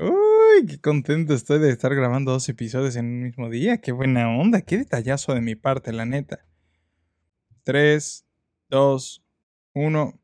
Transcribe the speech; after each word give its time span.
Uy, 0.00 0.64
qué 0.66 0.78
contento 0.78 1.34
estoy 1.34 1.58
de 1.58 1.70
estar 1.70 1.92
grabando 1.92 2.30
dos 2.30 2.48
episodios 2.48 2.94
en 2.94 3.06
un 3.06 3.22
mismo 3.24 3.50
día. 3.50 3.80
Qué 3.80 3.90
buena 3.90 4.30
onda, 4.30 4.60
qué 4.60 4.78
detallazo 4.78 5.34
de 5.34 5.40
mi 5.40 5.56
parte, 5.56 5.92
la 5.92 6.06
neta. 6.06 6.46
3, 7.64 8.24
2, 8.68 9.24
1. 9.74 10.20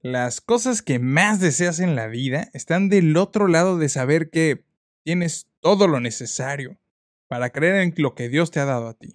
Las 0.00 0.40
cosas 0.40 0.80
que 0.80 0.98
más 0.98 1.38
deseas 1.40 1.80
en 1.80 1.94
la 1.94 2.06
vida 2.06 2.48
están 2.54 2.88
del 2.88 3.14
otro 3.18 3.46
lado 3.46 3.76
de 3.76 3.90
saber 3.90 4.30
que 4.30 4.64
tienes 5.02 5.46
todo 5.60 5.86
lo 5.86 6.00
necesario 6.00 6.78
para 7.28 7.50
creer 7.50 7.76
en 7.76 7.94
lo 7.98 8.14
que 8.14 8.30
Dios 8.30 8.50
te 8.50 8.60
ha 8.60 8.64
dado 8.64 8.88
a 8.88 8.94
ti, 8.94 9.12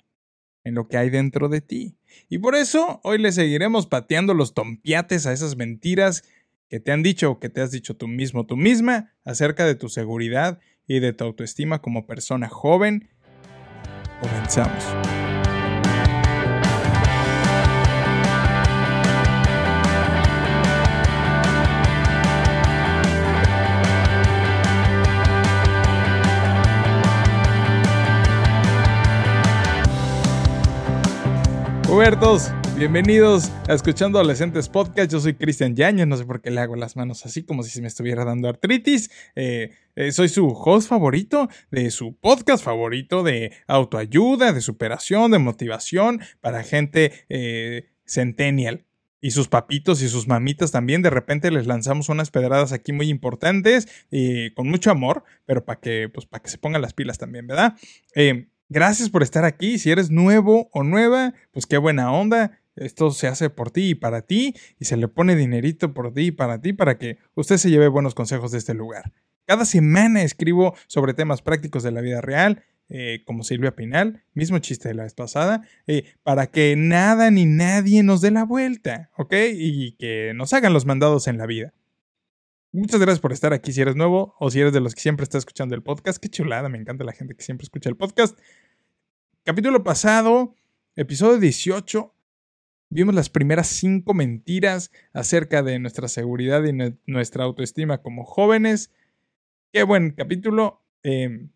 en 0.63 0.75
lo 0.75 0.87
que 0.87 0.97
hay 0.97 1.09
dentro 1.09 1.49
de 1.49 1.61
ti. 1.61 1.97
Y 2.29 2.37
por 2.37 2.53
eso 2.53 3.01
hoy 3.03 3.17
le 3.17 3.31
seguiremos 3.31 3.87
pateando 3.87 4.35
los 4.35 4.53
tompiates 4.53 5.25
a 5.25 5.33
esas 5.33 5.55
mentiras 5.55 6.23
que 6.69 6.79
te 6.79 6.91
han 6.91 7.03
dicho 7.03 7.31
o 7.31 7.39
que 7.39 7.49
te 7.49 7.61
has 7.61 7.71
dicho 7.71 7.95
tú 7.95 8.07
mismo, 8.07 8.45
tú 8.45 8.57
misma, 8.57 9.13
acerca 9.23 9.65
de 9.65 9.75
tu 9.75 9.89
seguridad 9.89 10.59
y 10.87 10.99
de 10.99 11.13
tu 11.13 11.23
autoestima 11.23 11.81
como 11.81 12.05
persona 12.05 12.49
joven. 12.49 13.09
Comenzamos. 14.21 14.83
Hubertos, 31.87 32.51
Bienvenidos 32.77 33.53
a 33.69 33.73
Escuchando 33.73 34.19
Adolescentes 34.19 34.67
Podcast. 34.67 35.09
Yo 35.09 35.21
soy 35.21 35.35
Cristian 35.35 35.77
Yañez, 35.77 36.07
no 36.07 36.17
sé 36.17 36.25
por 36.25 36.41
qué 36.41 36.51
le 36.51 36.59
hago 36.59 36.75
las 36.75 36.97
manos 36.97 37.25
así 37.25 37.41
como 37.41 37.63
si 37.63 37.69
se 37.69 37.79
me 37.79 37.87
estuviera 37.87 38.25
dando 38.25 38.49
artritis. 38.49 39.09
Eh, 39.37 39.71
eh, 39.95 40.11
soy 40.11 40.27
su 40.27 40.49
host 40.49 40.89
favorito 40.89 41.47
de 41.71 41.89
su 41.89 42.17
podcast 42.17 42.61
favorito 42.61 43.23
de 43.23 43.53
autoayuda, 43.67 44.51
de 44.51 44.59
superación, 44.59 45.31
de 45.31 45.39
motivación 45.39 46.19
para 46.41 46.63
gente 46.63 47.13
eh, 47.29 47.85
centennial. 48.05 48.83
Y 49.21 49.31
sus 49.31 49.47
papitos 49.47 50.01
y 50.01 50.09
sus 50.09 50.27
mamitas 50.27 50.73
también, 50.73 51.01
de 51.01 51.09
repente 51.09 51.51
les 51.51 51.67
lanzamos 51.67 52.09
unas 52.09 52.29
pedradas 52.29 52.73
aquí 52.73 52.91
muy 52.91 53.07
importantes 53.07 53.87
con 54.53 54.67
mucho 54.67 54.91
amor, 54.91 55.23
pero 55.45 55.63
para 55.63 55.79
que, 55.79 56.09
pues, 56.13 56.27
que 56.43 56.49
se 56.49 56.57
pongan 56.57 56.81
las 56.81 56.93
pilas 56.93 57.17
también, 57.17 57.47
¿verdad? 57.47 57.75
Gracias 58.67 59.09
por 59.09 59.21
estar 59.21 59.45
aquí. 59.45 59.77
Si 59.77 59.91
eres 59.91 60.09
nuevo 60.09 60.69
o 60.71 60.83
nueva, 60.83 61.33
pues 61.51 61.65
qué 61.67 61.77
buena 61.77 62.11
onda. 62.11 62.59
Esto 62.75 63.11
se 63.11 63.27
hace 63.27 63.49
por 63.49 63.71
ti 63.71 63.89
y 63.89 63.95
para 63.95 64.21
ti 64.21 64.55
y 64.79 64.85
se 64.85 64.97
le 64.97 65.07
pone 65.07 65.35
dinerito 65.35 65.93
por 65.93 66.13
ti 66.13 66.27
y 66.27 66.31
para 66.31 66.61
ti 66.61 66.73
para 66.73 66.97
que 66.97 67.17
usted 67.35 67.57
se 67.57 67.69
lleve 67.69 67.87
buenos 67.87 68.15
consejos 68.15 68.51
de 68.51 68.57
este 68.57 68.73
lugar. 68.73 69.13
Cada 69.45 69.65
semana 69.65 70.23
escribo 70.23 70.75
sobre 70.87 71.13
temas 71.13 71.41
prácticos 71.41 71.83
de 71.83 71.91
la 71.91 72.01
vida 72.01 72.19
real, 72.19 72.63
eh, 72.89 73.23
como 73.25 73.43
Silvia 73.43 73.75
Pinal, 73.75 74.23
mismo 74.33 74.59
chiste 74.59 74.89
de 74.89 74.95
la 74.95 75.03
vez 75.03 75.13
pasada, 75.13 75.67
eh, 75.87 76.13
para 76.23 76.47
que 76.47 76.75
nada 76.75 77.31
ni 77.31 77.45
nadie 77.45 78.03
nos 78.03 78.21
dé 78.21 78.31
la 78.31 78.43
vuelta, 78.43 79.09
¿ok? 79.17 79.33
Y 79.53 79.93
que 79.93 80.33
nos 80.35 80.53
hagan 80.53 80.73
los 80.73 80.85
mandados 80.85 81.27
en 81.27 81.37
la 81.37 81.45
vida. 81.45 81.73
Muchas 82.71 82.99
gracias 82.99 83.21
por 83.21 83.31
estar 83.31 83.53
aquí 83.53 83.71
si 83.71 83.81
eres 83.81 83.95
nuevo 83.95 84.35
o 84.37 84.51
si 84.51 84.59
eres 84.59 84.73
de 84.73 84.81
los 84.81 84.95
que 84.95 85.01
siempre 85.01 85.23
está 85.23 85.37
escuchando 85.37 85.75
el 85.75 85.81
podcast. 85.81 86.17
Qué 86.21 86.29
chulada, 86.29 86.67
me 86.67 86.77
encanta 86.77 87.03
la 87.05 87.13
gente 87.13 87.35
que 87.35 87.43
siempre 87.43 87.63
escucha 87.63 87.89
el 87.89 87.95
podcast. 87.95 88.37
Capítulo 89.43 89.83
pasado, 89.83 90.55
episodio 90.95 91.39
18, 91.39 92.14
Vimos 92.95 93.13
las 93.13 93.29
primeras 93.29 93.67
cinco 93.67 94.13
mentiras 94.13 94.89
acerca 95.11 95.61
de 95.63 95.79
nuestra 95.79 96.07
seguridad 96.07 96.63
y 96.63 96.71
nuestra 97.11 97.43
autoestima 97.43 97.97
como 97.97 98.23
jóvenes. 98.23 98.89
Qué 99.73 99.83
buen 99.83 100.11
capítulo. 100.11 100.81
Em, 101.03 101.49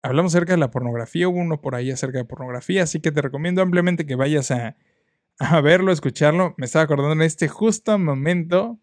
hablamos 0.00 0.34
acerca 0.34 0.54
de 0.54 0.58
la 0.58 0.70
pornografía, 0.70 1.28
hubo 1.28 1.38
uno 1.38 1.60
por 1.60 1.74
ahí 1.74 1.90
acerca 1.90 2.16
de 2.16 2.24
pornografía, 2.24 2.84
así 2.84 2.98
que 2.98 3.12
te 3.12 3.20
recomiendo 3.20 3.60
ampliamente 3.60 4.06
que 4.06 4.14
vayas 4.14 4.50
a, 4.52 4.78
a 5.38 5.60
verlo, 5.60 5.92
escucharlo. 5.92 6.54
Me 6.56 6.64
estaba 6.64 6.84
acordando 6.84 7.12
en 7.12 7.26
este 7.26 7.46
justo 7.46 7.98
momento, 7.98 8.78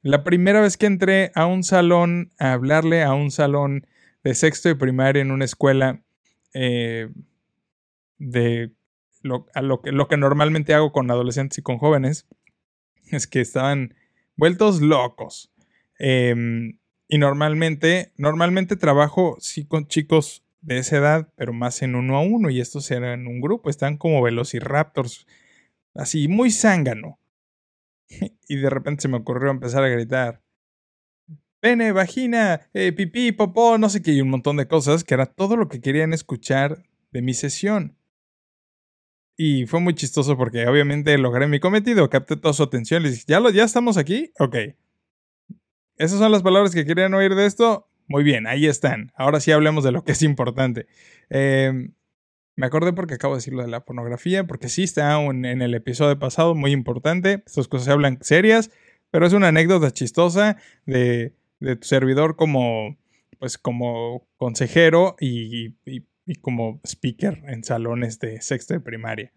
la 0.00 0.24
primera 0.24 0.62
vez 0.62 0.78
que 0.78 0.86
entré 0.86 1.32
a 1.34 1.44
un 1.44 1.64
salón, 1.64 2.32
a 2.38 2.54
hablarle 2.54 3.02
a 3.02 3.12
un 3.12 3.30
salón 3.30 3.86
de 4.24 4.34
sexto 4.34 4.70
y 4.70 4.74
primaria 4.74 5.20
en 5.20 5.30
una 5.30 5.44
escuela 5.44 6.00
eh, 6.54 7.10
de 8.16 8.72
lo, 9.22 9.46
que, 9.82 9.92
lo 9.92 10.08
que 10.08 10.16
normalmente 10.16 10.74
hago 10.74 10.92
con 10.92 11.10
adolescentes 11.10 11.58
y 11.58 11.62
con 11.62 11.78
jóvenes 11.78 12.26
es 13.10 13.26
que 13.26 13.40
estaban 13.40 13.94
vueltos 14.36 14.80
locos. 14.80 15.52
Em, 15.98 16.78
y 17.08 17.18
normalmente, 17.18 18.12
normalmente 18.16 18.76
trabajo 18.76 19.36
sí 19.40 19.64
con 19.66 19.86
chicos 19.86 20.44
de 20.62 20.78
esa 20.78 20.96
edad, 20.96 21.32
pero 21.36 21.52
más 21.52 21.82
en 21.82 21.94
uno 21.94 22.16
a 22.16 22.22
uno. 22.22 22.50
Y 22.50 22.60
estos 22.60 22.90
eran 22.90 23.26
un 23.26 23.40
grupo, 23.40 23.70
están 23.70 23.96
como 23.98 24.22
velociraptors, 24.22 25.26
así 25.94 26.28
muy 26.28 26.50
zángano. 26.50 27.18
Y 28.48 28.56
de 28.56 28.68
repente 28.68 29.02
se 29.02 29.08
me 29.08 29.16
ocurrió 29.16 29.50
empezar 29.50 29.82
a 29.84 29.88
gritar. 29.88 30.42
Pene, 31.60 31.92
vagina, 31.92 32.68
eh, 32.74 32.92
pipí, 32.92 33.32
popó, 33.32 33.78
no 33.78 33.88
sé 33.88 34.02
qué, 34.02 34.12
y 34.12 34.20
un 34.20 34.30
montón 34.30 34.56
de 34.56 34.66
cosas 34.66 35.04
que 35.04 35.14
era 35.14 35.26
todo 35.26 35.56
lo 35.56 35.68
que 35.68 35.80
querían 35.80 36.12
escuchar 36.12 36.82
de 37.12 37.22
mi 37.22 37.34
sesión. 37.34 37.96
Y 39.36 39.66
fue 39.66 39.80
muy 39.80 39.94
chistoso 39.94 40.36
porque 40.36 40.66
obviamente 40.66 41.16
logré 41.18 41.46
mi 41.46 41.58
cometido, 41.58 42.08
capté 42.10 42.36
toda 42.36 42.52
su 42.54 42.62
atención. 42.62 43.02
Les 43.02 43.12
dije, 43.12 43.24
¿ya, 43.28 43.40
lo, 43.40 43.50
¿ya 43.50 43.64
estamos 43.64 43.96
aquí? 43.96 44.30
Ok. 44.38 44.56
¿Esas 45.96 46.18
son 46.18 46.32
las 46.32 46.42
palabras 46.42 46.74
que 46.74 46.84
querían 46.84 47.14
oír 47.14 47.34
de 47.34 47.46
esto? 47.46 47.88
Muy 48.08 48.24
bien, 48.24 48.46
ahí 48.46 48.66
están. 48.66 49.12
Ahora 49.14 49.40
sí 49.40 49.52
hablemos 49.52 49.84
de 49.84 49.92
lo 49.92 50.04
que 50.04 50.12
es 50.12 50.22
importante. 50.22 50.86
Em, 51.30 51.94
me 52.56 52.66
acordé 52.66 52.92
porque 52.92 53.14
acabo 53.14 53.34
de 53.34 53.38
decir 53.38 53.54
lo 53.54 53.62
de 53.62 53.68
la 53.68 53.84
pornografía, 53.84 54.46
porque 54.46 54.68
sí 54.68 54.82
está 54.82 55.20
en 55.22 55.44
el 55.44 55.74
episodio 55.74 56.18
pasado, 56.18 56.54
muy 56.54 56.72
importante. 56.72 57.42
Estas 57.46 57.68
cosas 57.68 57.86
se 57.86 57.92
hablan 57.92 58.18
serias, 58.20 58.70
pero 59.10 59.26
es 59.26 59.32
una 59.32 59.48
anécdota 59.48 59.90
chistosa 59.92 60.58
de, 60.84 61.34
de 61.60 61.76
tu 61.76 61.86
servidor 61.86 62.36
como, 62.36 62.98
pues, 63.38 63.56
como 63.56 64.28
consejero 64.36 65.16
y 65.20 65.74
como 66.40 66.80
speaker 66.84 67.42
en 67.46 67.64
salones 67.64 68.18
de 68.18 68.40
sexto 68.40 68.74
de 68.74 68.80
primaria, 68.80 69.32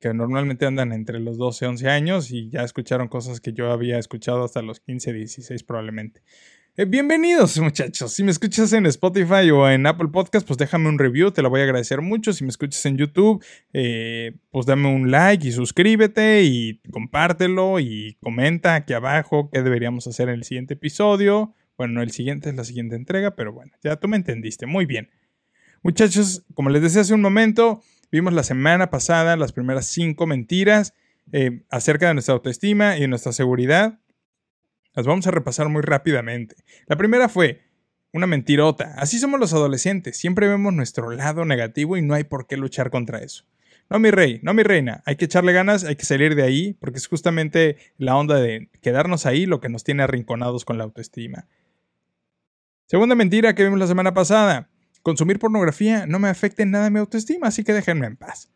que 0.00 0.12
normalmente 0.14 0.66
andan 0.66 0.92
entre 0.92 1.20
los 1.20 1.38
12 1.38 1.64
y 1.64 1.68
11 1.68 1.88
años 1.88 2.30
y 2.30 2.48
ya 2.48 2.62
escucharon 2.62 3.08
cosas 3.08 3.40
que 3.40 3.52
yo 3.52 3.70
había 3.70 3.98
escuchado 3.98 4.44
hasta 4.44 4.62
los 4.62 4.80
15, 4.80 5.12
16 5.12 5.62
probablemente. 5.64 6.22
Eh, 6.78 6.84
bienvenidos 6.84 7.58
muchachos, 7.58 8.12
si 8.12 8.22
me 8.22 8.30
escuchas 8.30 8.70
en 8.74 8.84
Spotify 8.84 9.50
o 9.50 9.66
en 9.66 9.86
Apple 9.86 10.08
Podcast, 10.08 10.46
pues 10.46 10.58
déjame 10.58 10.90
un 10.90 10.98
review, 10.98 11.30
te 11.30 11.40
lo 11.40 11.48
voy 11.48 11.60
a 11.60 11.64
agradecer 11.64 12.02
mucho. 12.02 12.34
Si 12.34 12.44
me 12.44 12.50
escuchas 12.50 12.84
en 12.84 12.98
YouTube, 12.98 13.42
eh, 13.72 14.34
pues 14.50 14.66
dame 14.66 14.94
un 14.94 15.10
like 15.10 15.48
y 15.48 15.52
suscríbete 15.52 16.42
y 16.42 16.82
compártelo 16.90 17.80
y 17.80 18.18
comenta 18.20 18.74
aquí 18.74 18.92
abajo 18.92 19.48
qué 19.50 19.62
deberíamos 19.62 20.06
hacer 20.06 20.28
en 20.28 20.34
el 20.34 20.44
siguiente 20.44 20.74
episodio. 20.74 21.54
Bueno, 21.78 21.94
no 21.94 22.02
el 22.02 22.10
siguiente, 22.10 22.50
es 22.50 22.56
la 22.56 22.64
siguiente 22.64 22.94
entrega, 22.94 23.36
pero 23.36 23.54
bueno, 23.54 23.72
ya 23.82 23.96
tú 23.96 24.08
me 24.08 24.18
entendiste, 24.18 24.66
muy 24.66 24.84
bien. 24.84 25.08
Muchachos, 25.86 26.44
como 26.54 26.68
les 26.68 26.82
decía 26.82 27.02
hace 27.02 27.14
un 27.14 27.20
momento, 27.20 27.80
vimos 28.10 28.32
la 28.32 28.42
semana 28.42 28.90
pasada 28.90 29.36
las 29.36 29.52
primeras 29.52 29.86
cinco 29.86 30.26
mentiras 30.26 30.94
eh, 31.30 31.62
acerca 31.70 32.08
de 32.08 32.14
nuestra 32.14 32.34
autoestima 32.34 32.96
y 32.96 33.02
de 33.02 33.06
nuestra 33.06 33.30
seguridad. 33.30 34.00
Las 34.94 35.06
vamos 35.06 35.28
a 35.28 35.30
repasar 35.30 35.68
muy 35.68 35.82
rápidamente. 35.82 36.56
La 36.88 36.96
primera 36.96 37.28
fue 37.28 37.62
una 38.12 38.26
mentirota. 38.26 38.94
Así 38.96 39.20
somos 39.20 39.38
los 39.38 39.52
adolescentes, 39.52 40.16
siempre 40.16 40.48
vemos 40.48 40.74
nuestro 40.74 41.12
lado 41.12 41.44
negativo 41.44 41.96
y 41.96 42.02
no 42.02 42.14
hay 42.14 42.24
por 42.24 42.48
qué 42.48 42.56
luchar 42.56 42.90
contra 42.90 43.20
eso. 43.20 43.44
No, 43.88 44.00
mi 44.00 44.10
rey, 44.10 44.40
no, 44.42 44.54
mi 44.54 44.64
reina, 44.64 45.04
hay 45.06 45.14
que 45.14 45.26
echarle 45.26 45.52
ganas, 45.52 45.84
hay 45.84 45.94
que 45.94 46.04
salir 46.04 46.34
de 46.34 46.42
ahí, 46.42 46.72
porque 46.80 46.98
es 46.98 47.06
justamente 47.06 47.76
la 47.96 48.16
onda 48.16 48.40
de 48.40 48.70
quedarnos 48.82 49.24
ahí 49.24 49.46
lo 49.46 49.60
que 49.60 49.68
nos 49.68 49.84
tiene 49.84 50.02
arrinconados 50.02 50.64
con 50.64 50.78
la 50.78 50.82
autoestima. 50.82 51.46
Segunda 52.86 53.14
mentira 53.14 53.54
que 53.54 53.62
vimos 53.62 53.78
la 53.78 53.86
semana 53.86 54.14
pasada. 54.14 54.68
Consumir 55.06 55.38
pornografía 55.38 56.04
no 56.04 56.18
me 56.18 56.26
afecta 56.26 56.64
en 56.64 56.72
nada 56.72 56.90
mi 56.90 56.98
autoestima, 56.98 57.46
así 57.46 57.62
que 57.62 57.72
déjenme 57.72 58.08
en 58.08 58.16
paz. 58.16 58.50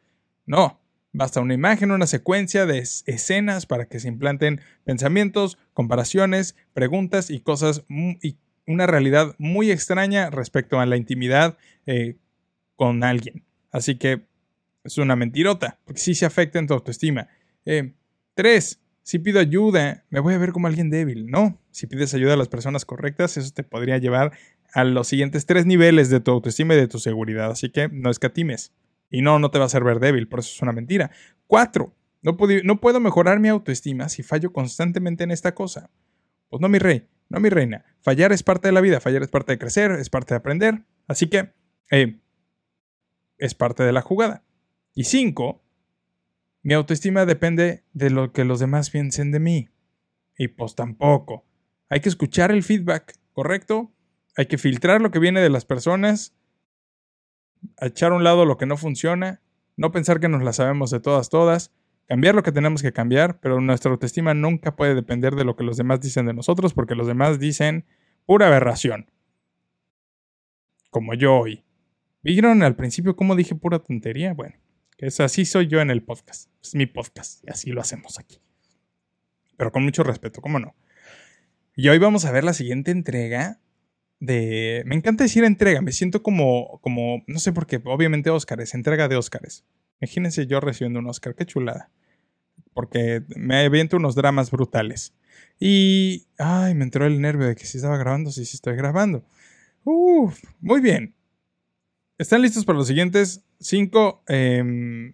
No, 0.47 0.81
basta 1.13 1.41
una 1.41 1.55
imagen, 1.55 1.93
una 1.93 2.09
secuencia 2.09 2.67
de 2.67 2.81
escenas 2.81 3.67
para 3.67 3.85
que 3.85 4.01
se 4.01 4.09
implanten 4.09 4.61
pensamientos, 4.83 5.59
comparaciones, 5.75 6.57
preguntas 6.75 7.31
y 7.31 7.39
cosas 7.39 7.85
y 7.89 8.37
una 8.67 8.89
realidad 8.89 9.37
muy 9.39 9.71
extraña 9.71 10.29
respecto 10.29 10.81
a 10.81 10.87
la 10.87 10.97
intimidad 10.97 11.57
eh, 11.87 12.17
con 12.75 13.05
alguien. 13.05 13.45
Así 13.71 13.95
que 13.95 14.27
es 14.83 14.99
una 14.99 15.15
mentirota, 15.15 15.79
porque 15.85 16.01
sí 16.01 16.17
se 16.17 16.27
afecta 16.27 16.59
en 16.59 16.67
tu 16.67 16.75
autoestima. 16.75 17.29
Eh, 17.65 17.93
tres, 18.35 18.81
si 19.05 19.21
pido 19.21 19.39
ayuda, 19.39 20.05
me 20.11 20.19
voy 20.19 20.35
a 20.35 20.39
ver 20.39 20.51
como 20.51 20.67
alguien 20.67 20.91
débil. 20.91 21.29
No, 21.29 21.61
si 21.71 21.87
pides 21.87 22.13
ayuda 22.13 22.35
a 22.35 22.37
las 22.37 22.49
personas 22.49 22.85
correctas, 22.85 23.37
eso 23.37 23.53
te 23.53 23.63
podría 23.63 23.99
llevar 23.99 24.33
a 24.73 24.85
los 24.85 25.09
siguientes 25.09 25.47
tres 25.47 25.67
niveles 25.67 26.11
de 26.11 26.21
tu 26.21 26.31
autoestima 26.31 26.75
y 26.75 26.79
de 26.79 26.89
tu 26.89 26.99
seguridad. 26.99 27.51
Así 27.51 27.71
que 27.71 27.89
no 27.89 28.11
escatimes. 28.11 28.73
Y 29.11 29.23
no, 29.23 29.39
no 29.39 29.51
te 29.51 29.59
va 29.59 29.67
a 29.67 29.81
ver 29.81 29.99
débil, 29.99 30.29
por 30.29 30.41
eso 30.41 30.51
es 30.55 30.63
una 30.63 30.73
mentira. 30.73 31.11
Cuatro, 31.47 31.95
no, 32.23 32.37
no 32.65 32.81
puedo 32.81 33.01
mejorar 33.01 33.41
mi 33.41 33.49
autoestima 33.49 34.09
si 34.09 34.23
fallo 34.23 34.53
constantemente 34.53 35.25
en 35.25 35.31
esta 35.31 35.55
cosa. 35.55 35.91
Pues 36.49 36.61
no, 36.61 36.69
mi 36.69 36.79
rey, 36.79 37.09
No, 37.29 37.41
mi 37.41 37.49
reina. 37.49 37.85
Fallar 38.01 38.33
es 38.33 38.43
parte 38.43 38.69
de 38.69 38.73
la 38.73 38.81
vida, 38.81 39.01
fallar 39.01 39.23
es 39.23 39.29
parte 39.29 39.53
de 39.53 39.59
crecer, 39.59 39.93
es 39.93 40.11
parte 40.11 40.35
de 40.35 40.39
aprender. 40.39 40.83
Así 41.07 41.29
que 41.29 41.53
eh, 41.91 42.21
es 43.39 43.55
parte 43.55 43.83
de 43.83 43.93
la 43.93 44.03
jugada. 44.03 44.45
Y 44.95 45.05
cinco, 45.05 45.63
mi 46.63 46.75
autoestima 46.75 47.25
depende 47.27 47.85
de 47.93 48.11
lo 48.11 48.33
que 48.33 48.45
los 48.45 48.61
demás 48.61 48.91
piensen 48.91 49.31
de 49.31 49.41
mí. 49.41 49.69
Y 50.37 50.49
pues 50.49 50.75
tampoco. 50.75 51.47
Hay 51.89 52.01
que 52.01 52.09
escuchar 52.09 52.51
el 52.51 52.63
feedback, 52.63 53.19
¿correcto? 53.33 53.93
Hay 54.37 54.47
que 54.47 54.59
filtrar 54.59 55.01
lo 55.01 55.11
que 55.11 55.19
viene 55.19 55.41
de 55.41 55.51
las 55.51 55.65
personas, 55.65 56.35
echar 57.81 58.13
a 58.13 58.15
un 58.15 58.25
lado 58.25 58.45
lo 58.45 58.57
que 58.57 58.67
no 58.67 58.77
funciona, 58.77 59.41
no 59.77 59.93
pensar 59.93 60.21
que 60.21 60.29
nos 60.29 60.43
la 60.43 60.53
sabemos 60.53 60.91
de 60.91 61.01
todas, 61.01 61.29
todas, 61.29 61.73
cambiar 62.07 62.35
lo 62.35 62.43
que 62.43 62.53
tenemos 62.53 62.83
que 62.83 62.93
cambiar, 62.93 63.41
pero 63.41 63.61
nuestra 63.61 63.91
autoestima 63.91 64.35
nunca 64.35 64.77
puede 64.77 64.95
depender 64.95 65.35
de 65.35 65.45
lo 65.45 65.57
que 65.57 65.65
los 65.65 65.77
demás 65.77 66.01
dicen 66.01 66.27
de 66.27 66.35
nosotros, 66.35 66.75
porque 66.75 66.95
los 66.95 67.07
demás 67.07 67.39
dicen 67.39 67.87
pura 68.27 68.47
aberración. 68.47 69.11
Como 70.91 71.15
yo 71.15 71.37
hoy. 71.37 71.65
¿Vieron 72.23 72.63
al 72.63 72.77
principio 72.77 73.17
cómo 73.17 73.37
dije 73.37 73.55
pura 73.55 73.79
tontería? 73.79 74.35
Bueno, 74.35 74.57
es 74.99 75.21
así 75.21 75.45
soy 75.45 75.69
yo 75.69 75.81
en 75.81 75.91
el 75.91 76.03
podcast. 76.03 76.51
Es 76.63 76.75
mi 76.75 76.87
podcast 76.87 77.43
y 77.47 77.51
así 77.51 77.71
lo 77.71 77.81
hacemos 77.81 78.19
aquí. 78.19 78.39
Pero 79.57 79.73
con 79.73 79.85
mucho 79.85 80.03
respeto, 80.03 80.43
¿cómo 80.43 80.59
no? 80.59 80.75
Y 81.75 81.89
hoy 81.89 81.99
vamos 81.99 82.25
a 82.25 82.33
ver 82.33 82.45
la 82.45 82.53
siguiente 82.53 82.91
entrega 82.91 83.61
de... 84.21 84.83
Me 84.87 84.95
encanta 84.95 85.25
decir 85.25 85.45
entrega, 85.45 85.81
me 85.81 85.93
siento 85.93 86.23
como, 86.23 86.79
como, 86.83 87.25
no 87.27 87.39
sé 87.41 87.53
por 87.53 87.67
qué, 87.67 87.81
obviamente 87.85 88.31
Óscares, 88.31 88.75
entrega 88.75 89.09
de 89.09 89.17
Óscares. 89.17 89.65
Imagínense 90.01 90.47
yo 90.47 90.61
recibiendo 90.61 91.01
un 91.01 91.09
Óscar, 91.09 91.35
qué 91.35 91.45
chulada 91.45 91.91
porque 92.75 93.23
me 93.37 93.65
aviento 93.65 93.97
unos 93.97 94.15
dramas 94.15 94.51
brutales. 94.51 95.13
Y, 95.59 96.27
ay, 96.39 96.75
me 96.75 96.85
entró 96.85 97.07
el 97.07 97.21
nervio 97.21 97.47
de 97.47 97.55
que 97.55 97.67
si 97.67 97.79
estaba 97.79 97.99
grabando, 97.99 98.31
si 98.31 98.45
sí, 98.45 98.57
estoy 98.57 98.77
grabando. 98.77 99.25
Uf, 99.85 100.39
muy 100.61 100.81
bien. 100.81 101.15
¿Están 102.19 102.43
listos 102.43 102.65
para 102.65 102.79
los 102.79 102.89
siguientes 102.89 103.43
cinco? 103.59 104.23
Eh, 104.29 105.13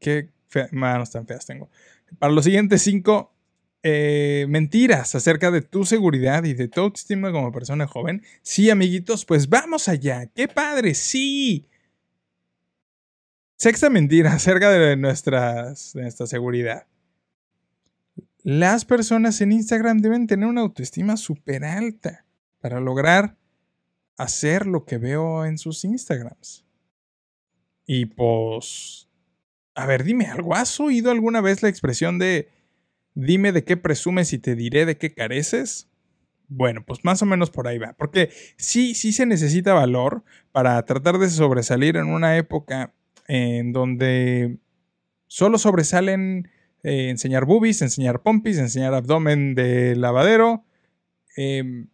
qué 0.00 0.30
manos 0.72 1.10
tan 1.10 1.26
feas 1.26 1.46
tengo. 1.46 1.70
Para 2.18 2.32
los 2.32 2.44
siguientes 2.44 2.82
cinco 2.82 3.32
eh, 3.82 4.46
mentiras 4.48 5.14
acerca 5.14 5.50
de 5.50 5.62
tu 5.62 5.84
seguridad 5.84 6.44
y 6.44 6.54
de 6.54 6.68
tu 6.68 6.80
autoestima 6.80 7.30
como 7.32 7.52
persona 7.52 7.86
joven. 7.86 8.22
Sí, 8.42 8.70
amiguitos, 8.70 9.24
pues 9.24 9.48
vamos 9.48 9.88
allá. 9.88 10.26
¡Qué 10.34 10.48
padre! 10.48 10.94
¡Sí! 10.94 11.68
Sexta 13.56 13.88
mentira 13.88 14.32
acerca 14.32 14.70
de, 14.70 14.96
nuestras, 14.96 15.92
de 15.92 16.02
nuestra 16.02 16.26
seguridad. 16.26 16.86
Las 18.42 18.84
personas 18.84 19.40
en 19.40 19.52
Instagram 19.52 19.98
deben 19.98 20.26
tener 20.26 20.48
una 20.48 20.60
autoestima 20.60 21.16
súper 21.16 21.64
alta 21.64 22.26
para 22.60 22.80
lograr 22.80 23.36
hacer 24.16 24.66
lo 24.66 24.84
que 24.84 24.98
veo 24.98 25.44
en 25.44 25.58
sus 25.58 25.84
Instagrams. 25.84 26.64
Y 27.86 28.06
pues, 28.06 29.08
a 29.74 29.86
ver, 29.86 30.04
dime 30.04 30.26
algo. 30.26 30.54
¿Has 30.54 30.78
oído 30.80 31.10
alguna 31.10 31.40
vez 31.40 31.62
la 31.62 31.68
expresión 31.68 32.18
de 32.18 32.50
dime 33.16 33.50
de 33.50 33.64
qué 33.64 33.76
presumes 33.76 34.32
y 34.32 34.38
te 34.38 34.54
diré 34.54 34.86
de 34.86 34.96
qué 34.96 35.12
careces? 35.12 35.88
Bueno, 36.48 36.84
pues 36.86 37.04
más 37.04 37.20
o 37.22 37.26
menos 37.26 37.50
por 37.50 37.66
ahí 37.66 37.78
va. 37.78 37.94
Porque 37.94 38.30
sí, 38.56 38.94
sí 38.94 39.12
se 39.12 39.26
necesita 39.26 39.74
valor 39.74 40.22
para 40.52 40.80
tratar 40.84 41.18
de 41.18 41.28
sobresalir 41.28 41.96
en 41.96 42.06
una 42.06 42.36
época 42.36 42.94
en 43.26 43.72
donde 43.72 44.58
solo 45.26 45.58
sobresalen 45.58 46.48
eh, 46.84 47.08
enseñar 47.08 47.46
boobies, 47.46 47.82
enseñar 47.82 48.22
pompis, 48.22 48.58
enseñar 48.58 48.94
abdomen 48.94 49.56
de 49.56 49.96
lavadero. 49.96 50.64
Em, 51.36 51.88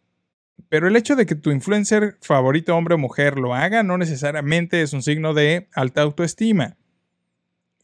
pero 0.69 0.89
el 0.89 0.97
hecho 0.97 1.17
de 1.17 1.25
que 1.25 1.35
tu 1.35 1.51
influencer 1.51 2.19
favorito, 2.21 2.77
hombre 2.77 2.95
o 2.95 2.99
mujer, 2.99 3.39
lo 3.39 3.55
haga 3.55 3.83
no 3.83 3.97
necesariamente 3.97 4.83
es 4.83 4.93
un 4.93 5.03
signo 5.03 5.35
de 5.35 5.69
alta 5.73 6.03
autoestima. 6.03 6.77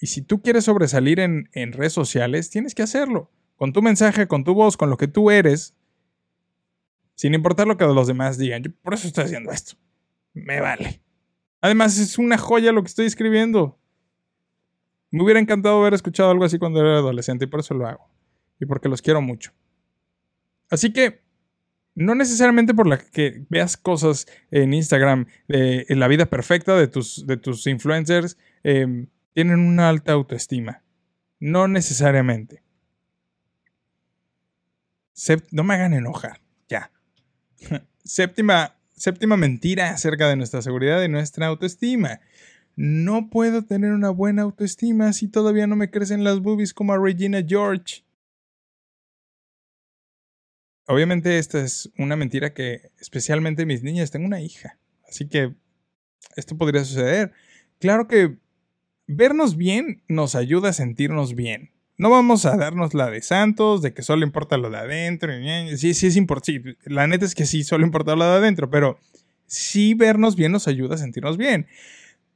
Y 0.00 0.06
si 0.06 0.22
tú 0.22 0.42
quieres 0.42 0.64
sobresalir 0.64 1.20
en, 1.20 1.48
en 1.52 1.72
redes 1.72 1.92
sociales, 1.92 2.50
tienes 2.50 2.74
que 2.74 2.82
hacerlo. 2.82 3.30
Con 3.56 3.72
tu 3.72 3.82
mensaje, 3.82 4.28
con 4.28 4.44
tu 4.44 4.54
voz, 4.54 4.76
con 4.76 4.90
lo 4.90 4.96
que 4.96 5.08
tú 5.08 5.30
eres, 5.30 5.74
sin 7.14 7.34
importar 7.34 7.66
lo 7.66 7.76
que 7.76 7.84
los 7.84 8.06
demás 8.06 8.38
digan. 8.38 8.62
Yo 8.62 8.70
por 8.82 8.94
eso 8.94 9.08
estoy 9.08 9.24
haciendo 9.24 9.50
esto. 9.50 9.76
Me 10.34 10.60
vale. 10.60 11.00
Además, 11.60 11.98
es 11.98 12.16
una 12.18 12.38
joya 12.38 12.70
lo 12.70 12.82
que 12.82 12.88
estoy 12.88 13.06
escribiendo. 13.06 13.76
Me 15.10 15.24
hubiera 15.24 15.40
encantado 15.40 15.80
haber 15.80 15.94
escuchado 15.94 16.30
algo 16.30 16.44
así 16.44 16.58
cuando 16.58 16.80
era 16.80 16.98
adolescente 16.98 17.46
y 17.46 17.48
por 17.48 17.60
eso 17.60 17.74
lo 17.74 17.88
hago. 17.88 18.08
Y 18.60 18.66
porque 18.66 18.88
los 18.88 19.02
quiero 19.02 19.20
mucho. 19.20 19.52
Así 20.70 20.92
que, 20.92 21.22
no 21.96 22.14
necesariamente 22.14 22.74
por 22.74 22.86
la 22.86 22.98
que 22.98 23.44
veas 23.48 23.76
cosas 23.76 24.26
en 24.52 24.72
Instagram 24.72 25.26
en 25.48 25.98
la 25.98 26.06
vida 26.06 26.26
perfecta 26.26 26.76
de 26.76 26.86
tus, 26.86 27.26
de 27.26 27.36
tus 27.36 27.66
influencers, 27.66 28.38
em, 28.62 29.08
tienen 29.38 29.60
una 29.60 29.88
alta 29.88 30.14
autoestima. 30.14 30.82
No 31.38 31.68
necesariamente. 31.68 32.64
no 35.52 35.62
me 35.62 35.74
hagan 35.74 35.94
enojar. 35.94 36.40
Ya. 36.68 36.90
Séptima 38.04 38.76
Séptima 38.96 39.36
mentira 39.36 39.90
acerca 39.90 40.28
de 40.28 40.34
nuestra 40.34 40.60
seguridad 40.60 41.00
y 41.04 41.08
nuestra 41.08 41.46
autoestima. 41.46 42.18
No 42.74 43.30
puedo 43.30 43.64
tener 43.64 43.92
una 43.92 44.10
buena 44.10 44.42
autoestima 44.42 45.12
si 45.12 45.28
todavía 45.28 45.68
no 45.68 45.76
me 45.76 45.88
crecen 45.88 46.24
las 46.24 46.40
boobies 46.40 46.74
como 46.74 46.92
a 46.92 46.98
Regina 46.98 47.40
George. 47.46 48.04
Obviamente 50.88 51.38
esta 51.38 51.60
es 51.60 51.92
una 51.96 52.16
mentira 52.16 52.54
que 52.54 52.90
especialmente 52.98 53.66
mis 53.66 53.84
niñas, 53.84 54.10
tengo 54.10 54.26
una 54.26 54.40
hija, 54.40 54.80
así 55.08 55.28
que 55.28 55.54
esto 56.34 56.58
podría 56.58 56.84
suceder. 56.84 57.30
Claro 57.78 58.08
que 58.08 58.40
vernos 59.08 59.56
bien 59.56 60.02
nos 60.06 60.36
ayuda 60.36 60.68
a 60.68 60.72
sentirnos 60.72 61.34
bien. 61.34 61.70
No 61.96 62.10
vamos 62.10 62.46
a 62.46 62.56
darnos 62.56 62.94
la 62.94 63.10
de 63.10 63.22
santos, 63.22 63.82
de 63.82 63.92
que 63.92 64.02
solo 64.02 64.24
importa 64.24 64.56
lo 64.56 64.70
de 64.70 64.76
adentro. 64.76 65.32
Sí, 65.76 65.94
sí 65.94 66.06
es 66.06 66.16
importante. 66.16 66.76
la 66.84 67.08
neta 67.08 67.24
es 67.24 67.34
que 67.34 67.44
sí, 67.44 67.64
solo 67.64 67.84
importa 67.84 68.14
lo 68.14 68.24
de 68.24 68.36
adentro, 68.36 68.70
pero 68.70 69.00
sí 69.46 69.94
vernos 69.94 70.36
bien 70.36 70.52
nos 70.52 70.68
ayuda 70.68 70.94
a 70.94 70.98
sentirnos 70.98 71.36
bien. 71.36 71.66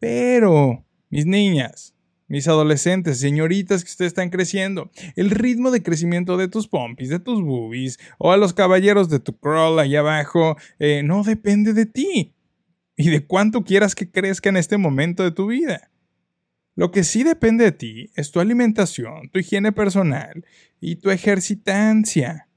Pero, 0.01 0.85
mis 1.11 1.27
niñas, 1.27 1.95
mis 2.27 2.49
adolescentes, 2.49 3.21
señoritas 3.21 3.85
que 3.85 3.91
ustedes 3.91 4.11
están 4.11 4.31
creciendo, 4.31 4.91
el 5.15 5.31
ritmo 5.31 5.71
de 5.71 5.83
crecimiento 5.83 6.37
de 6.37 6.49
tus 6.49 6.67
pompis, 6.67 7.11
de 7.11 7.21
tus 7.21 7.41
boobies, 7.41 8.01
o 8.19 8.33
a 8.33 8.37
los 8.37 8.55
caballeros 8.55 9.09
de 9.11 9.21
tu 9.21 9.37
crawl 9.37 9.79
allá 9.79 10.01
abajo, 10.01 10.57
eh, 10.81 11.03
no 11.05 11.23
depende 11.23 11.73
de 11.73 11.87
ti 11.87 12.35
y 12.97 13.11
de 13.11 13.25
cuánto 13.25 13.63
quieras 13.63 13.95
que 13.95 14.11
crezca 14.11 14.49
en 14.49 14.57
este 14.57 14.77
momento 14.77 15.23
de 15.23 15.31
tu 15.31 15.47
vida. 15.47 15.92
Lo 16.75 16.91
que 16.91 17.05
sí 17.05 17.23
depende 17.23 17.65
de 17.65 17.73
ti 17.73 18.11
es 18.15 18.31
tu 18.31 18.41
alimentación, 18.41 19.29
tu 19.31 19.39
higiene 19.39 19.73
personal 19.73 20.45
y 20.81 20.97
tu 20.97 21.11
ejercitancia. 21.11 22.49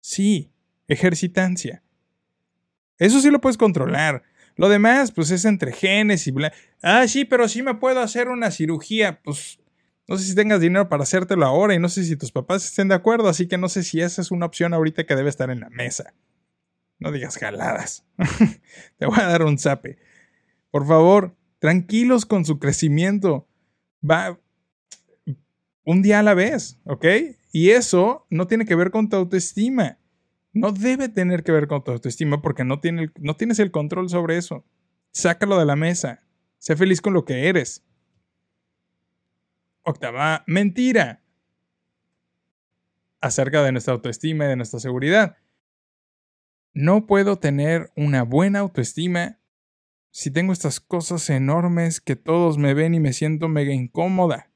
Sí, 0.00 0.50
ejercitancia. 0.88 1.82
Eso 2.98 3.20
sí 3.20 3.30
lo 3.30 3.40
puedes 3.40 3.56
controlar. 3.56 4.22
Lo 4.56 4.68
demás, 4.68 5.10
pues 5.10 5.30
es 5.30 5.46
entre 5.46 5.72
genes 5.72 6.26
y 6.26 6.32
bla. 6.32 6.52
Ah, 6.82 7.08
sí, 7.08 7.24
pero 7.24 7.48
sí 7.48 7.62
me 7.62 7.74
puedo 7.74 8.00
hacer 8.00 8.28
una 8.28 8.50
cirugía. 8.50 9.22
Pues 9.22 9.58
no 10.06 10.18
sé 10.18 10.24
si 10.24 10.34
tengas 10.34 10.60
dinero 10.60 10.88
para 10.88 11.04
hacértelo 11.04 11.46
ahora 11.46 11.74
y 11.74 11.78
no 11.78 11.88
sé 11.88 12.04
si 12.04 12.16
tus 12.16 12.32
papás 12.32 12.66
estén 12.66 12.88
de 12.88 12.94
acuerdo, 12.94 13.28
así 13.28 13.48
que 13.48 13.56
no 13.56 13.68
sé 13.68 13.82
si 13.82 14.00
esa 14.00 14.20
es 14.20 14.30
una 14.30 14.44
opción 14.44 14.74
ahorita 14.74 15.04
que 15.04 15.16
debe 15.16 15.30
estar 15.30 15.50
en 15.50 15.60
la 15.60 15.70
mesa. 15.70 16.12
No 16.98 17.10
digas 17.10 17.38
jaladas. 17.38 18.04
Te 18.98 19.06
voy 19.06 19.18
a 19.18 19.28
dar 19.28 19.44
un 19.44 19.56
zape. 19.56 19.98
Por 20.70 20.86
favor, 20.86 21.36
tranquilos 21.60 22.26
con 22.26 22.44
su 22.44 22.58
crecimiento. 22.58 23.46
Va 24.08 24.40
un 25.84 26.02
día 26.02 26.18
a 26.18 26.22
la 26.24 26.34
vez, 26.34 26.80
¿ok? 26.84 27.04
Y 27.52 27.70
eso 27.70 28.26
no 28.30 28.48
tiene 28.48 28.64
que 28.64 28.74
ver 28.74 28.90
con 28.90 29.08
tu 29.08 29.16
autoestima. 29.16 29.98
No 30.52 30.72
debe 30.72 31.08
tener 31.08 31.44
que 31.44 31.52
ver 31.52 31.68
con 31.68 31.84
tu 31.84 31.92
autoestima 31.92 32.42
porque 32.42 32.64
no, 32.64 32.80
tiene, 32.80 33.10
no 33.20 33.36
tienes 33.36 33.60
el 33.60 33.70
control 33.70 34.08
sobre 34.08 34.36
eso. 34.36 34.64
Sácalo 35.12 35.58
de 35.58 35.66
la 35.66 35.76
mesa. 35.76 36.20
Sé 36.58 36.76
feliz 36.76 37.00
con 37.00 37.12
lo 37.12 37.24
que 37.24 37.48
eres. 37.48 37.84
Octava, 39.82 40.44
mentira. 40.46 41.22
Acerca 43.20 43.62
de 43.62 43.72
nuestra 43.72 43.94
autoestima 43.94 44.46
y 44.46 44.48
de 44.48 44.56
nuestra 44.56 44.80
seguridad. 44.80 45.36
No 46.72 47.06
puedo 47.06 47.38
tener 47.38 47.90
una 47.96 48.22
buena 48.22 48.60
autoestima 48.60 49.39
si 50.10 50.30
tengo 50.30 50.52
estas 50.52 50.80
cosas 50.80 51.28
enormes 51.30 52.00
que 52.00 52.16
todos 52.16 52.58
me 52.58 52.74
ven 52.74 52.94
y 52.94 53.00
me 53.00 53.12
siento 53.12 53.48
mega 53.48 53.72
incómoda? 53.72 54.50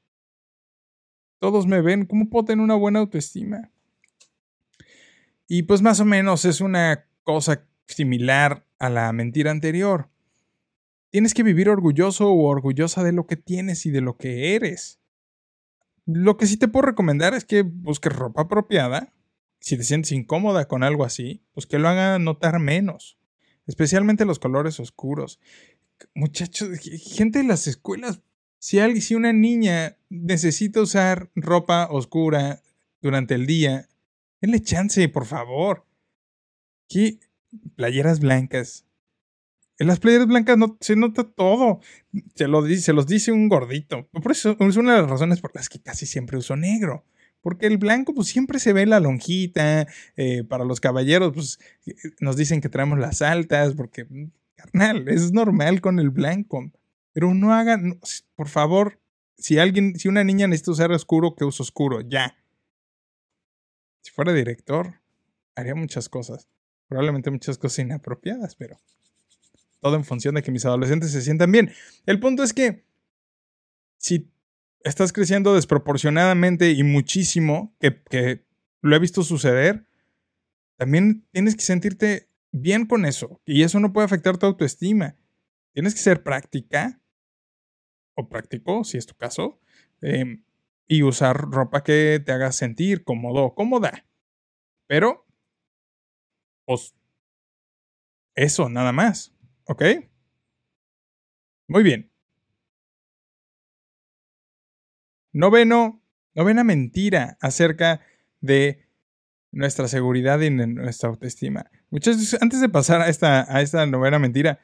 Todos 1.39 1.67
me 1.67 1.81
ven, 1.81 2.07
¿cómo 2.07 2.29
puedo 2.31 2.47
tener 2.47 2.65
una 2.65 2.75
buena 2.75 3.01
autoestima? 3.01 3.71
Y 5.47 5.65
pues 5.65 5.83
más 5.83 6.01
o 6.01 6.05
menos 6.05 6.45
es 6.45 6.61
una 6.61 7.07
cosa 7.23 7.67
similar 7.87 8.67
a 8.79 8.89
la 8.89 9.13
mentira 9.13 9.51
anterior. 9.51 10.09
Tienes 11.11 11.35
que 11.35 11.43
vivir 11.43 11.69
orgulloso 11.69 12.31
o 12.31 12.49
orgullosa 12.49 13.05
de 13.05 13.13
lo 13.13 13.27
que 13.27 13.37
tienes 13.37 13.87
y 13.87 13.91
de 13.91 14.01
lo 14.01 14.17
que 14.17 14.55
eres. 14.55 15.01
Lo 16.07 16.37
que 16.37 16.47
sí 16.47 16.57
te 16.57 16.69
puedo 16.69 16.87
recomendar 16.87 17.35
es 17.35 17.45
que 17.45 17.63
busques 17.63 18.13
ropa 18.13 18.43
apropiada, 18.43 19.13
Si 19.61 19.79
te 19.79 19.85
sientes 19.85 20.13
incómoda 20.13 20.69
con 20.69 20.83
algo 20.83 21.05
así, 21.05 21.43
pues 21.55 21.67
que 21.67 21.79
lo 21.79 21.89
haga 21.89 22.19
notar 22.19 22.59
menos. 22.59 23.17
Especialmente 23.67 24.25
los 24.25 24.39
colores 24.39 24.81
oscuros. 24.81 25.41
Muchachos, 26.15 26.69
gente 26.81 27.39
de 27.39 27.45
las 27.45 27.67
escuelas, 27.67 28.21
si, 28.59 28.79
alguien, 28.79 29.03
si 29.03 29.15
una 29.15 29.33
niña 29.33 29.99
necesita 30.09 30.81
usar 30.81 31.31
ropa 31.35 31.89
oscura 31.91 32.63
durante 33.01 33.35
el 33.35 33.47
día, 33.47 33.89
denle 34.41 34.61
chance, 34.61 35.09
por 35.09 35.27
favor. 35.27 35.87
¿Qué? 36.89 37.19
Playeras 37.77 38.21
blancas. 38.21 38.87
En 39.79 39.89
las 39.89 39.99
playeras 39.99 40.27
blancas 40.27 40.57
no, 40.57 40.79
se 40.81 40.97
nota 40.97 41.25
todo. 41.25 41.81
Se, 42.35 42.49
lo, 42.49 42.67
se 42.67 42.93
los 42.93 43.07
dice 43.07 43.33
un 43.33 43.49
gordito. 43.49 44.09
Por 44.13 44.33
eso 44.33 44.57
es 44.59 44.77
una 44.77 44.95
de 44.95 45.03
las 45.03 45.11
razones 45.11 45.41
por 45.41 45.55
las 45.55 45.69
que 45.69 45.81
casi 45.81 46.07
siempre 46.07 46.39
uso 46.39 46.57
negro. 46.57 47.05
Porque 47.45 47.67
el 47.67 47.77
blanco, 47.77 48.15
pues 48.15 48.29
siempre 48.29 48.59
se 48.59 48.73
ve 48.73 48.87
la 48.87 49.01
lonjita. 49.01 49.87
Eh, 50.17 50.45
para 50.45 50.65
los 50.65 50.81
caballeros, 50.81 51.35
pues 51.35 51.59
nos 52.19 52.39
dicen 52.39 52.63
que 52.63 52.71
traemos 52.71 52.99
las 52.99 53.21
altas. 53.21 53.75
Porque, 53.75 54.07
carnal, 54.57 55.07
es 55.11 55.31
normal 55.31 55.83
con 55.83 55.99
el 55.99 56.09
blanco. 56.09 56.73
Pero 57.13 57.35
no 57.35 57.53
hagan, 57.53 58.01
por 58.35 58.49
favor, 58.49 58.99
si 59.37 59.59
alguien, 59.59 59.99
si 59.99 60.09
una 60.09 60.25
niña 60.25 60.47
necesita 60.47 60.71
usar 60.71 60.91
oscuro, 60.91 61.35
que 61.37 61.45
use 61.45 61.63
oscuro, 61.63 62.01
ya. 62.01 62.35
Si 64.01 64.11
fuera 64.11 64.33
director, 64.33 64.95
haría 65.55 65.75
muchas 65.75 66.09
cosas. 66.09 66.49
Probablemente 66.89 67.31
muchas 67.31 67.59
cosas 67.59 67.81
inapropiadas, 67.81 68.57
pero 68.57 68.79
todo 69.81 69.97
en 69.97 70.05
función 70.05 70.35
de 70.35 70.43
que 70.43 70.51
mis 70.51 70.65
adolescentes 70.65 71.13
se 71.13 71.21
sientan 71.21 71.53
bien. 71.53 71.71
El 72.07 72.21
punto 72.21 72.43
es 72.43 72.55
que 72.55 72.87
si 73.99 74.31
estás 74.85 75.13
creciendo 75.13 75.55
desproporcionadamente 75.55 76.71
y 76.71 76.83
muchísimo, 76.85 77.75
que, 77.81 78.45
lo 78.83 78.95
he 78.95 78.99
visto 78.99 79.23
suceder, 79.23 79.87
también 80.77 81.27
tienes 81.33 81.57
que 81.57 81.63
sentirte 81.63 82.29
bien 82.53 82.87
con 82.87 83.07
eso. 83.07 83.41
Y 83.47 83.63
eso 83.63 83.81
no 83.81 83.93
puede 83.93 84.05
afectar 84.05 84.37
tu 84.37 84.47
autoestima. 84.47 85.17
Tienes 85.73 85.95
que 85.95 86.01
ser 86.01 86.23
práctica, 86.23 87.01
o 88.15 88.29
práctico, 88.29 88.85
si 88.85 88.99
es 88.99 89.07
tu 89.07 89.15
caso, 89.17 89.59
em, 90.03 90.45
y 90.87 91.03
usar 91.03 91.37
ropa 91.51 91.83
que 91.83 92.23
te 92.25 92.33
haga 92.33 92.53
sentir 92.53 93.05
cómodo 93.05 93.55
cómoda. 93.55 94.07
Pero, 94.87 95.27
pues, 96.67 96.95
eso, 98.35 98.69
nada 98.69 98.93
más. 98.93 99.35
¿Ok? 99.67 99.83
Muy 101.69 101.83
bien. 101.83 102.14
Novena 105.35 106.65
mentira 106.65 107.37
acerca 107.41 108.01
de 108.41 108.87
nuestra 109.53 109.89
seguridad 109.89 110.41
y 110.41 110.51
nuestra 110.51 111.09
autoestima. 111.11 111.71
Muchas 111.91 112.37
antes 112.41 112.61
de 112.61 112.69
pasar 112.69 113.01
a 113.01 113.09
esta, 113.09 113.45
a 113.55 113.61
esta 113.61 113.85
novena 113.87 114.19
mentira, 114.19 114.61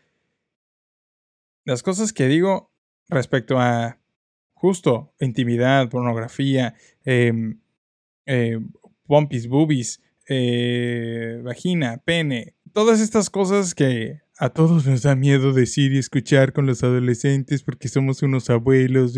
las 1.64 1.82
cosas 1.82 2.12
que 2.12 2.26
digo 2.26 2.72
respecto 3.08 3.58
a 3.58 3.98
justo 4.52 5.12
intimidad, 5.20 5.88
pornografía, 5.88 6.74
eh, 7.04 7.32
eh, 8.26 8.60
pompis, 9.06 9.48
boobies, 9.48 10.00
eh, 10.28 11.40
vagina, 11.42 11.98
pene, 12.04 12.54
todas 12.72 13.00
estas 13.00 13.30
cosas 13.30 13.74
que 13.74 14.20
a 14.38 14.50
todos 14.50 14.86
nos 14.86 15.02
da 15.02 15.16
miedo 15.16 15.52
decir 15.52 15.92
y 15.92 15.98
escuchar 15.98 16.52
con 16.52 16.66
los 16.66 16.82
adolescentes 16.82 17.62
porque 17.62 17.88
somos 17.88 18.22
unos 18.22 18.48
abuelos. 18.50 19.14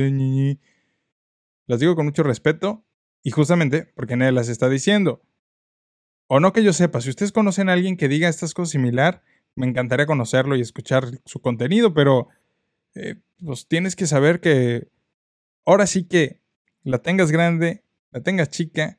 Las 1.66 1.81
digo 1.81 1.95
con 1.95 2.07
mucho 2.07 2.23
respeto 2.23 2.85
y 3.23 3.31
justamente 3.31 3.85
porque 3.95 4.16
nadie 4.16 4.33
las 4.33 4.49
está 4.49 4.69
diciendo. 4.69 5.23
O 6.26 6.40
no 6.40 6.52
que 6.52 6.64
yo 6.64 6.73
sepa, 6.73 7.00
si 7.00 7.11
ustedes 7.11 7.33
conocen 7.33 7.69
a 7.69 7.75
alguien 7.75 7.97
que 7.97 8.09
diga 8.09 8.28
estas 8.28 8.54
cosas 8.54 8.73
similar, 8.73 9.23
me 9.54 9.66
encantaría 9.66 10.07
conocerlo 10.07 10.57
y 10.57 10.61
escuchar 10.61 11.04
su 11.25 11.40
contenido, 11.40 11.92
pero 11.95 12.28
eh, 12.95 13.16
pues 13.45 13.66
tienes 13.69 13.97
que 13.97 14.07
saber 14.07 14.40
que 14.40 14.88
ahora 15.64 15.87
sí 15.87 16.04
que 16.04 16.40
la 16.83 16.99
tengas 16.99 17.31
grande, 17.31 17.85
la 18.11 18.23
tengas 18.23 18.50
chica, 18.50 18.99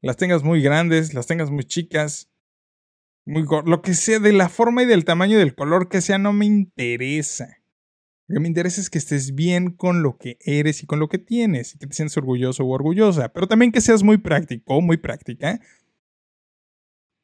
las 0.00 0.16
tengas 0.16 0.42
muy 0.42 0.62
grandes, 0.62 1.14
las 1.14 1.26
tengas 1.26 1.50
muy 1.50 1.64
chicas, 1.64 2.30
muy 3.24 3.44
lo 3.64 3.82
que 3.82 3.94
sea, 3.94 4.18
de 4.18 4.32
la 4.32 4.48
forma 4.48 4.82
y 4.82 4.86
del 4.86 5.04
tamaño 5.04 5.36
y 5.36 5.40
del 5.40 5.54
color 5.54 5.88
que 5.88 6.00
sea, 6.00 6.18
no 6.18 6.32
me 6.32 6.46
interesa. 6.46 7.55
Lo 8.28 8.34
que 8.34 8.40
me 8.40 8.48
interesa 8.48 8.80
es 8.80 8.90
que 8.90 8.98
estés 8.98 9.34
bien 9.34 9.70
con 9.70 10.02
lo 10.02 10.18
que 10.18 10.36
eres 10.40 10.82
y 10.82 10.86
con 10.86 10.98
lo 10.98 11.08
que 11.08 11.18
tienes, 11.18 11.74
y 11.74 11.78
que 11.78 11.86
te 11.86 11.94
sientas 11.94 12.16
orgulloso 12.16 12.64
o 12.64 12.70
orgullosa, 12.70 13.32
pero 13.32 13.46
también 13.46 13.70
que 13.70 13.80
seas 13.80 14.02
muy 14.02 14.18
práctico, 14.18 14.80
muy 14.80 14.96
práctica, 14.96 15.60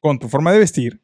con 0.00 0.18
tu 0.20 0.28
forma 0.28 0.52
de 0.52 0.60
vestir, 0.60 1.02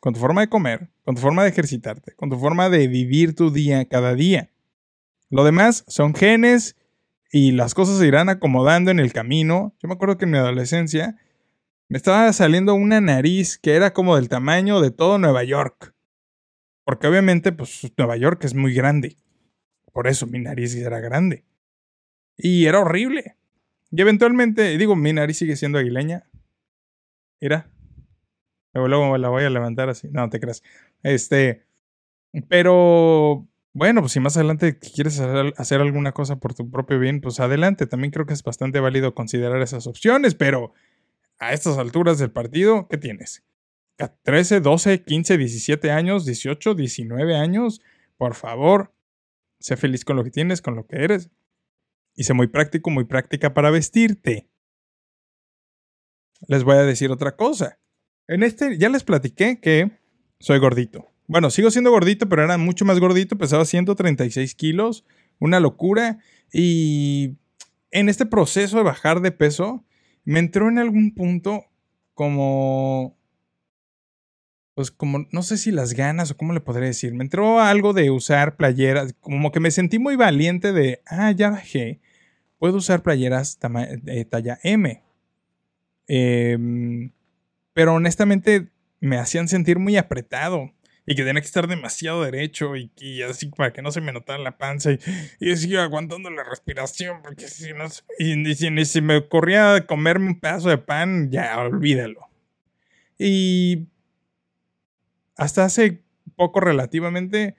con 0.00 0.14
tu 0.14 0.20
forma 0.20 0.40
de 0.40 0.48
comer, 0.48 0.90
con 1.04 1.14
tu 1.14 1.20
forma 1.20 1.42
de 1.42 1.50
ejercitarte, 1.50 2.14
con 2.14 2.30
tu 2.30 2.38
forma 2.38 2.70
de 2.70 2.88
vivir 2.88 3.34
tu 3.34 3.50
día 3.50 3.84
cada 3.86 4.14
día. 4.14 4.50
Lo 5.28 5.44
demás 5.44 5.84
son 5.88 6.14
genes 6.14 6.76
y 7.30 7.52
las 7.52 7.74
cosas 7.74 7.98
se 7.98 8.06
irán 8.06 8.28
acomodando 8.28 8.90
en 8.90 8.98
el 8.98 9.12
camino. 9.12 9.74
Yo 9.82 9.88
me 9.88 9.94
acuerdo 9.94 10.16
que 10.16 10.24
en 10.24 10.30
mi 10.30 10.38
adolescencia 10.38 11.16
me 11.88 11.98
estaba 11.98 12.32
saliendo 12.32 12.74
una 12.74 13.00
nariz 13.00 13.58
que 13.58 13.74
era 13.74 13.92
como 13.92 14.16
del 14.16 14.28
tamaño 14.28 14.80
de 14.80 14.90
todo 14.90 15.18
Nueva 15.18 15.44
York. 15.44 15.94
Porque 16.84 17.06
obviamente, 17.06 17.52
pues 17.52 17.90
Nueva 17.96 18.16
York 18.16 18.44
es 18.44 18.54
muy 18.54 18.74
grande. 18.74 19.16
Por 19.94 20.08
eso 20.08 20.26
mi 20.26 20.40
nariz 20.40 20.74
era 20.74 20.98
grande. 20.98 21.44
Y 22.36 22.66
era 22.66 22.80
horrible. 22.80 23.36
Y 23.92 24.00
eventualmente, 24.00 24.76
digo, 24.76 24.96
mi 24.96 25.12
nariz 25.12 25.38
sigue 25.38 25.54
siendo 25.54 25.78
aguileña. 25.78 26.24
Mira. 27.40 27.70
Luego 28.72 29.16
la 29.16 29.28
voy 29.28 29.44
a 29.44 29.50
levantar 29.50 29.88
así. 29.88 30.08
No, 30.10 30.28
te 30.28 30.40
creas. 30.40 30.64
Este. 31.04 31.64
Pero. 32.48 33.46
Bueno, 33.72 34.00
pues 34.00 34.12
si 34.12 34.20
más 34.20 34.36
adelante 34.36 34.78
quieres 34.78 35.20
hacer 35.20 35.80
alguna 35.80 36.10
cosa 36.10 36.36
por 36.36 36.54
tu 36.54 36.68
propio 36.70 36.98
bien, 36.98 37.20
pues 37.20 37.38
adelante. 37.38 37.86
También 37.86 38.10
creo 38.10 38.26
que 38.26 38.34
es 38.34 38.42
bastante 38.42 38.80
válido 38.80 39.14
considerar 39.14 39.62
esas 39.62 39.86
opciones, 39.86 40.34
pero 40.34 40.72
a 41.38 41.52
estas 41.52 41.78
alturas 41.78 42.18
del 42.18 42.32
partido, 42.32 42.88
¿qué 42.88 42.98
tienes? 42.98 43.44
13, 44.22 44.60
12, 44.60 45.04
15, 45.04 45.38
17 45.38 45.90
años, 45.92 46.24
18, 46.24 46.74
19 46.74 47.36
años. 47.36 47.80
Por 48.16 48.34
favor, 48.34 48.93
sé 49.58 49.76
feliz 49.76 50.04
con 50.04 50.16
lo 50.16 50.24
que 50.24 50.30
tienes, 50.30 50.62
con 50.62 50.76
lo 50.76 50.86
que 50.86 50.96
eres. 50.96 51.30
Y 52.14 52.24
sé 52.24 52.34
muy 52.34 52.46
práctico, 52.46 52.90
muy 52.90 53.04
práctica 53.04 53.54
para 53.54 53.70
vestirte. 53.70 54.48
Les 56.46 56.64
voy 56.64 56.76
a 56.76 56.82
decir 56.82 57.10
otra 57.10 57.36
cosa. 57.36 57.78
En 58.28 58.42
este 58.42 58.78
ya 58.78 58.88
les 58.88 59.04
platiqué 59.04 59.60
que 59.60 59.90
soy 60.38 60.58
gordito. 60.58 61.10
Bueno, 61.26 61.50
sigo 61.50 61.70
siendo 61.70 61.90
gordito, 61.90 62.28
pero 62.28 62.44
era 62.44 62.58
mucho 62.58 62.84
más 62.84 63.00
gordito, 63.00 63.38
pesaba 63.38 63.64
136 63.64 64.54
kilos, 64.54 65.04
una 65.38 65.58
locura. 65.58 66.18
Y 66.52 67.36
en 67.90 68.08
este 68.08 68.26
proceso 68.26 68.76
de 68.76 68.82
bajar 68.82 69.20
de 69.20 69.32
peso, 69.32 69.84
me 70.24 70.38
entró 70.38 70.68
en 70.68 70.78
algún 70.78 71.14
punto 71.14 71.64
como... 72.14 73.18
Pues 74.74 74.90
como, 74.90 75.26
no 75.30 75.42
sé 75.42 75.56
si 75.56 75.70
las 75.70 75.92
ganas 75.92 76.30
o 76.30 76.36
cómo 76.36 76.52
le 76.52 76.60
podría 76.60 76.88
decir, 76.88 77.14
me 77.14 77.22
entró 77.22 77.60
algo 77.60 77.92
de 77.92 78.10
usar 78.10 78.56
playeras, 78.56 79.14
como 79.20 79.52
que 79.52 79.60
me 79.60 79.70
sentí 79.70 79.98
muy 79.98 80.16
valiente 80.16 80.72
de, 80.72 81.00
ah, 81.06 81.30
ya 81.30 81.50
bajé, 81.50 82.00
puedo 82.58 82.78
usar 82.78 83.02
playeras 83.02 83.58
de 84.02 84.24
talla 84.24 84.58
M. 84.62 85.02
Em, 86.06 87.12
pero 87.72 87.94
honestamente 87.94 88.68
me 89.00 89.18
hacían 89.18 89.48
sentir 89.48 89.78
muy 89.78 89.96
apretado 89.96 90.72
y 91.06 91.14
que 91.14 91.24
tenía 91.24 91.40
que 91.40 91.46
estar 91.46 91.66
demasiado 91.66 92.22
derecho 92.22 92.74
y, 92.76 93.22
así 93.22 93.46
para 93.46 93.72
que 93.72 93.82
no 93.82 93.90
se 93.90 94.00
me 94.00 94.12
notara 94.12 94.42
la 94.42 94.56
panza 94.56 94.92
y, 94.92 94.98
y 95.40 95.76
aguantando 95.76 96.30
la 96.30 96.44
respiración 96.44 97.20
porque 97.22 97.48
si 97.48 97.72
no 97.74 97.84
y, 98.18 98.84
si, 98.84 99.00
me 99.00 99.16
ocurría 99.16 99.86
comerme 99.86 100.28
un 100.28 100.40
pedazo 100.40 100.70
de 100.70 100.78
pan 100.78 101.30
ya 101.30 101.58
olvídalo 101.58 102.28
y 103.18 103.86
hasta 105.36 105.64
hace 105.64 106.02
poco 106.36 106.60
relativamente 106.60 107.56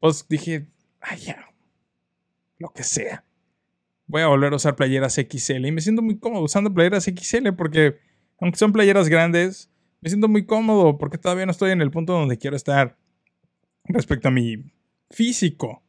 pues 0.00 0.26
dije 0.28 0.66
ay 1.00 1.18
ya 1.18 1.52
lo 2.58 2.70
que 2.72 2.82
sea 2.82 3.24
voy 4.06 4.22
a 4.22 4.28
volver 4.28 4.52
a 4.52 4.56
usar 4.56 4.76
playeras 4.76 5.14
XL 5.14 5.66
y 5.66 5.72
me 5.72 5.80
siento 5.80 6.02
muy 6.02 6.18
cómodo 6.18 6.42
usando 6.42 6.72
playeras 6.72 7.04
XL 7.04 7.52
porque 7.56 7.98
aunque 8.40 8.58
son 8.58 8.72
playeras 8.72 9.08
grandes 9.08 9.70
me 10.00 10.08
siento 10.08 10.28
muy 10.28 10.44
cómodo 10.44 10.98
porque 10.98 11.18
todavía 11.18 11.46
no 11.46 11.52
estoy 11.52 11.72
en 11.72 11.82
el 11.82 11.90
punto 11.90 12.12
donde 12.12 12.38
quiero 12.38 12.56
estar 12.56 12.96
respecto 13.84 14.28
a 14.28 14.30
mi 14.30 14.72
físico. 15.10 15.82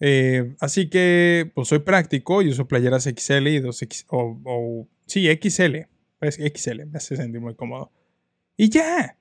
Eh, 0.00 0.56
así 0.60 0.88
que, 0.88 1.50
pues 1.54 1.68
soy 1.68 1.80
práctico 1.80 2.42
y 2.42 2.48
uso 2.48 2.66
playeras 2.66 3.04
XL 3.04 3.46
y 3.48 3.60
2X, 3.60 4.06
o, 4.08 4.88
sí, 5.06 5.26
XL. 5.26 5.86
Es 6.20 6.36
XL, 6.36 6.86
me 6.86 6.96
hace 6.96 7.16
sentir 7.16 7.40
muy 7.40 7.54
cómodo. 7.54 7.92
Y 8.56 8.70
ya. 8.70 9.16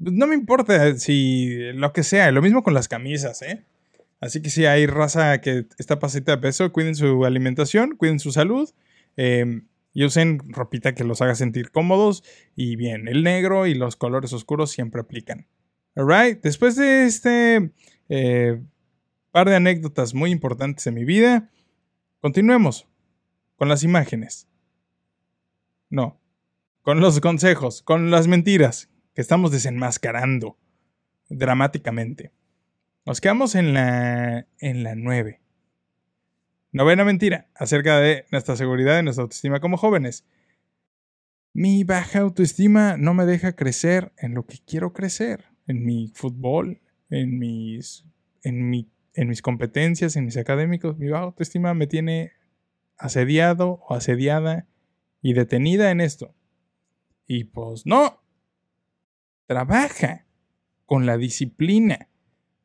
No 0.00 0.26
me 0.26 0.34
importa 0.34 0.96
si 0.98 1.72
lo 1.74 1.92
que 1.92 2.02
sea, 2.02 2.32
lo 2.32 2.42
mismo 2.42 2.64
con 2.64 2.74
las 2.74 2.88
camisas, 2.88 3.42
¿eh? 3.42 3.64
Así 4.20 4.42
que 4.42 4.50
si 4.50 4.66
hay 4.66 4.86
raza 4.86 5.40
que 5.40 5.66
está 5.78 5.98
pasita 5.98 6.32
de 6.32 6.38
peso, 6.38 6.72
cuiden 6.72 6.94
su 6.96 7.24
alimentación, 7.24 7.96
cuiden 7.96 8.18
su 8.18 8.32
salud. 8.32 8.68
Eh, 9.16 9.62
Y 9.92 10.04
usen 10.04 10.38
ropita 10.46 10.94
que 10.94 11.02
los 11.02 11.20
haga 11.20 11.34
sentir 11.34 11.72
cómodos 11.72 12.22
y 12.54 12.76
bien. 12.76 13.08
El 13.08 13.24
negro 13.24 13.66
y 13.66 13.74
los 13.74 13.96
colores 13.96 14.32
oscuros 14.32 14.70
siempre 14.70 15.00
aplican. 15.00 15.46
Alright, 15.96 16.40
después 16.42 16.76
de 16.76 17.06
este 17.06 17.72
eh, 18.08 18.62
par 19.32 19.48
de 19.48 19.56
anécdotas 19.56 20.14
muy 20.14 20.30
importantes 20.30 20.86
en 20.86 20.94
mi 20.94 21.04
vida, 21.04 21.50
continuemos 22.20 22.86
con 23.56 23.68
las 23.68 23.82
imágenes. 23.82 24.46
No, 25.88 26.20
con 26.82 27.00
los 27.00 27.18
consejos, 27.18 27.82
con 27.82 28.12
las 28.12 28.28
mentiras 28.28 28.89
estamos 29.20 29.50
desenmascarando 29.50 30.58
dramáticamente. 31.28 32.32
Nos 33.06 33.20
quedamos 33.20 33.54
en 33.54 33.74
la 33.74 34.46
en 34.58 34.82
la 34.82 34.94
9. 34.94 35.40
Novena 36.72 37.04
mentira 37.04 37.48
acerca 37.54 37.98
de 37.98 38.26
nuestra 38.30 38.56
seguridad 38.56 38.98
y 38.98 39.02
nuestra 39.02 39.22
autoestima 39.22 39.60
como 39.60 39.76
jóvenes. 39.76 40.24
Mi 41.52 41.82
baja 41.82 42.20
autoestima 42.20 42.96
no 42.96 43.12
me 43.12 43.26
deja 43.26 43.56
crecer 43.56 44.12
en 44.16 44.34
lo 44.34 44.46
que 44.46 44.58
quiero 44.64 44.92
crecer, 44.92 45.46
en 45.66 45.84
mi 45.84 46.12
fútbol, 46.14 46.80
en 47.08 47.40
mis, 47.40 48.04
en, 48.42 48.70
mi, 48.70 48.88
en 49.14 49.28
mis 49.28 49.42
competencias, 49.42 50.14
en 50.14 50.26
mis 50.26 50.36
académicos. 50.36 50.96
Mi 50.96 51.08
baja 51.08 51.24
autoestima 51.24 51.74
me 51.74 51.88
tiene 51.88 52.32
asediado 52.96 53.80
o 53.88 53.94
asediada 53.94 54.68
y 55.22 55.32
detenida 55.32 55.90
en 55.90 56.00
esto. 56.00 56.34
Y 57.26 57.44
pues 57.44 57.84
no, 57.84 58.19
trabaja 59.50 60.26
con 60.86 61.06
la 61.06 61.16
disciplina, 61.16 62.08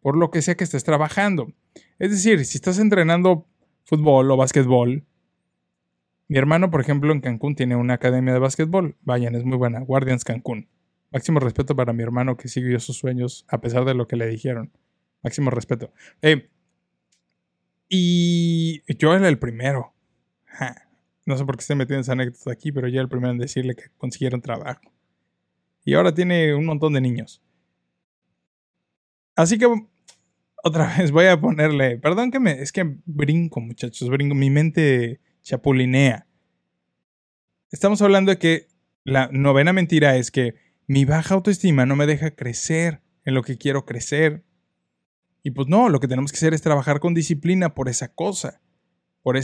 por 0.02 0.16
lo 0.16 0.30
que 0.30 0.44
sea 0.44 0.54
que 0.54 0.64
estés 0.64 0.84
trabajando. 0.84 1.52
Es 1.98 2.12
decir, 2.12 2.46
si 2.46 2.60
estás 2.60 2.78
entrenando 2.78 3.48
fútbol 3.86 4.30
o 4.30 4.38
básquetbol. 4.38 5.04
Mi 6.28 6.38
hermano, 6.38 6.70
por 6.70 6.82
ejemplo, 6.82 7.12
en 7.12 7.22
Cancún 7.22 7.56
tiene 7.56 7.76
una 7.76 7.96
academia 7.96 8.34
de 8.34 8.40
básquetbol. 8.40 8.98
Vayan, 9.02 9.34
es 9.34 9.44
muy 9.46 9.58
buena. 9.58 9.80
Guardians 9.80 10.24
Cancún. 10.24 10.70
Máximo 11.10 11.40
respeto 11.40 11.76
para 11.76 11.92
mi 11.92 12.04
hermano 12.04 12.38
que 12.38 12.50
siguió 12.50 12.80
sus 12.80 12.98
sueños 12.98 13.46
a 13.48 13.62
pesar 13.62 13.84
de 13.84 13.96
lo 13.96 14.08
que 14.08 14.16
le 14.16 14.28
dijeron. 14.28 14.72
Máximo 15.24 15.50
respeto. 15.50 15.92
Eh, 16.22 16.52
y 17.90 18.84
yo 19.00 19.16
era 19.16 19.28
el 19.28 19.40
primero. 19.40 19.96
No 21.26 21.36
sé 21.36 21.46
por 21.46 21.58
qué 21.58 21.62
estoy 21.62 21.78
metiendo 21.78 22.02
esa 22.02 22.12
anécdota 22.12 22.52
aquí, 22.52 22.72
pero 22.72 22.88
yo 22.88 22.98
era 22.98 23.02
el 23.02 23.10
primero 23.10 23.32
en 23.32 23.40
decirle 23.40 23.74
que 23.74 23.86
consiguieron 23.98 24.42
trabajo. 24.42 24.95
Y 25.86 25.94
ahora 25.94 26.14
tiene 26.14 26.54
un 26.56 26.66
montón 26.66 26.94
de 26.94 27.02
niños. 27.02 27.42
Así 29.36 29.58
que 29.58 29.68
otra 30.64 30.94
vez 30.98 31.12
voy 31.12 31.28
a 31.28 31.40
ponerle, 31.40 31.98
perdón 31.98 32.32
que 32.32 32.40
me, 32.40 32.52
es 32.62 32.72
que 32.72 32.98
brinco 33.06 33.62
muchachos, 33.62 34.10
brinco, 34.10 34.36
mi 34.36 34.50
mente 34.50 35.22
chapulinea. 35.44 36.28
Estamos 37.72 38.02
hablando 38.02 38.32
de 38.32 38.40
que 38.40 38.68
la 39.04 39.30
novena 39.32 39.74
mentira 39.74 40.18
es 40.18 40.32
que 40.32 40.56
mi 40.88 41.06
baja 41.06 41.36
autoestima 41.36 41.86
no 41.86 41.96
me 41.96 42.08
deja 42.08 42.32
crecer 42.32 43.02
en 43.24 43.36
lo 43.36 43.44
que 43.44 43.58
quiero 43.58 43.86
crecer. 43.86 44.44
Y 45.44 45.52
pues 45.52 45.68
no, 45.68 45.90
lo 45.90 46.00
que 46.00 46.08
tenemos 46.08 46.32
que 46.32 46.38
hacer 46.38 46.56
es 46.56 46.62
trabajar 46.64 47.00
con 47.00 47.14
disciplina 47.14 47.76
por 47.76 47.90
esa 47.90 48.08
cosa, 48.08 48.62
por, 49.26 49.40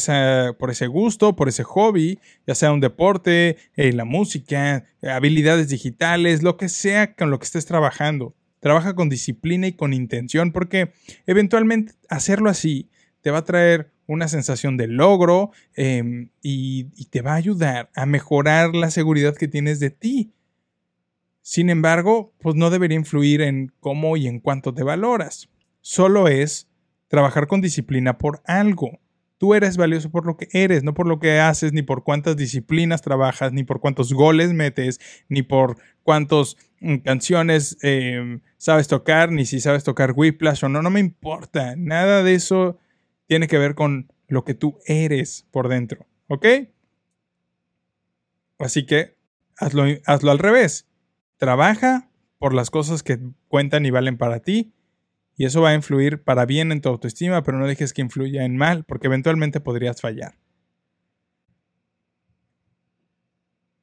por 0.60 0.70
ese 0.70 0.86
gusto, 0.86 1.36
por 1.36 1.50
ese 1.50 1.64
hobby, 1.64 2.20
ya 2.46 2.54
sea 2.54 2.72
un 2.72 2.82
deporte, 2.82 3.58
eh, 3.76 3.92
la 3.94 4.06
música, 4.06 4.86
habilidades 5.02 5.70
digitales, 5.70 6.44
lo 6.44 6.56
que 6.56 6.70
sea 6.70 7.16
con 7.16 7.32
lo 7.32 7.40
que 7.40 7.46
estés 7.46 7.66
trabajando. 7.66 8.36
Trabaja 8.60 8.94
con 8.94 9.10
disciplina 9.10 9.66
y 9.66 9.74
con 9.74 9.94
intención 9.94 10.52
porque 10.52 10.94
eventualmente 11.26 11.94
hacerlo 12.10 12.52
así 12.52 12.92
te 13.22 13.32
va 13.32 13.40
a 13.40 13.44
traer 13.44 13.90
una 14.06 14.28
sensación 14.28 14.78
de 14.78 14.86
logro 14.86 15.50
em, 15.74 16.30
y, 16.44 16.92
y 16.96 17.06
te 17.06 17.24
va 17.24 17.32
a 17.32 17.38
ayudar 17.38 17.90
a 17.96 18.06
mejorar 18.06 18.76
la 18.76 18.92
seguridad 18.92 19.36
que 19.36 19.48
tienes 19.48 19.80
de 19.80 19.90
ti. 19.90 20.32
Sin 21.42 21.72
embargo, 21.72 22.36
pues 22.40 22.54
no 22.56 22.70
debería 22.70 23.00
influir 23.00 23.42
en 23.42 23.74
cómo 23.80 24.16
y 24.16 24.28
en 24.28 24.42
cuánto 24.42 24.76
te 24.76 24.84
valoras. 24.84 25.50
Solo 25.80 26.28
es 26.28 26.70
trabajar 27.08 27.48
con 27.48 27.62
disciplina 27.62 28.20
por 28.20 28.44
algo. 28.46 29.00
Tú 29.42 29.56
eres 29.56 29.76
valioso 29.76 30.12
por 30.12 30.28
lo 30.28 30.38
que 30.38 30.48
eres, 30.52 30.84
no 30.84 30.94
por 30.94 31.08
lo 31.08 31.20
que 31.20 31.40
haces, 31.40 31.74
ni 31.74 31.82
por 31.82 32.04
cuántas 32.04 32.38
disciplinas 32.38 33.02
trabajas, 33.02 33.52
ni 33.52 33.64
por 33.64 33.80
cuántos 33.80 34.14
goles 34.14 34.54
metes, 34.54 35.00
ni 35.30 35.42
por 35.42 35.78
cuántas 36.04 36.58
mm, 36.80 36.98
canciones 36.98 37.76
em, 37.82 38.42
sabes 38.58 38.88
tocar, 38.88 39.32
ni 39.32 39.48
si 39.48 39.60
sabes 39.60 39.84
tocar 39.84 40.14
Whiplash 40.16 40.64
o 40.64 40.70
no, 40.70 40.84
no 40.84 40.92
me 40.92 41.00
importa. 41.00 41.76
Nada 41.76 42.22
de 42.22 42.36
eso 42.36 42.78
tiene 43.26 43.48
que 43.48 43.58
ver 43.58 43.74
con 43.74 44.14
lo 44.28 44.44
que 44.44 44.54
tú 44.54 44.78
eres 44.86 45.48
por 45.50 45.70
dentro, 45.70 46.06
¿ok? 46.28 46.46
Así 48.60 48.86
que 48.86 49.16
hazlo, 49.58 49.86
hazlo 50.06 50.30
al 50.30 50.38
revés. 50.38 50.88
Trabaja 51.38 52.12
por 52.38 52.54
las 52.54 52.70
cosas 52.70 53.02
que 53.02 53.18
cuentan 53.48 53.88
y 53.88 53.90
valen 53.90 54.20
para 54.20 54.42
ti 54.42 54.72
y 55.42 55.46
eso 55.46 55.60
va 55.60 55.70
a 55.70 55.74
influir 55.74 56.22
para 56.22 56.46
bien 56.46 56.72
en 56.72 56.82
tu 56.82 56.90
autoestima, 56.90 57.42
pero 57.42 57.58
no 57.58 57.66
dejes 57.66 57.94
que 57.94 58.04
influya 58.04 58.46
en 58.46 58.58
mal, 58.58 58.84
porque 58.84 59.08
eventualmente 59.08 59.60
podrías 59.60 60.00
fallar. 60.00 60.36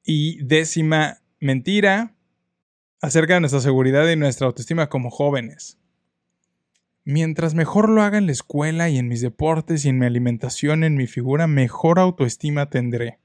Y 0.04 0.40
décima 0.44 1.18
mentira 1.40 2.14
acerca 3.00 3.34
de 3.34 3.40
nuestra 3.40 3.60
seguridad 3.60 4.08
y 4.08 4.14
nuestra 4.14 4.46
autoestima 4.46 4.88
como 4.88 5.10
jóvenes. 5.10 5.80
Mientras 7.02 7.54
mejor 7.54 7.88
lo 7.88 8.02
haga 8.02 8.18
en 8.18 8.26
la 8.26 8.32
escuela 8.32 8.88
y 8.88 8.96
en 8.96 9.08
mis 9.08 9.20
deportes 9.20 9.84
y 9.84 9.88
en 9.88 9.98
mi 9.98 10.06
alimentación, 10.06 10.84
en 10.84 10.94
mi 10.94 11.08
figura, 11.08 11.48
mejor 11.48 11.98
autoestima 11.98 12.70
tendré. 12.70 13.18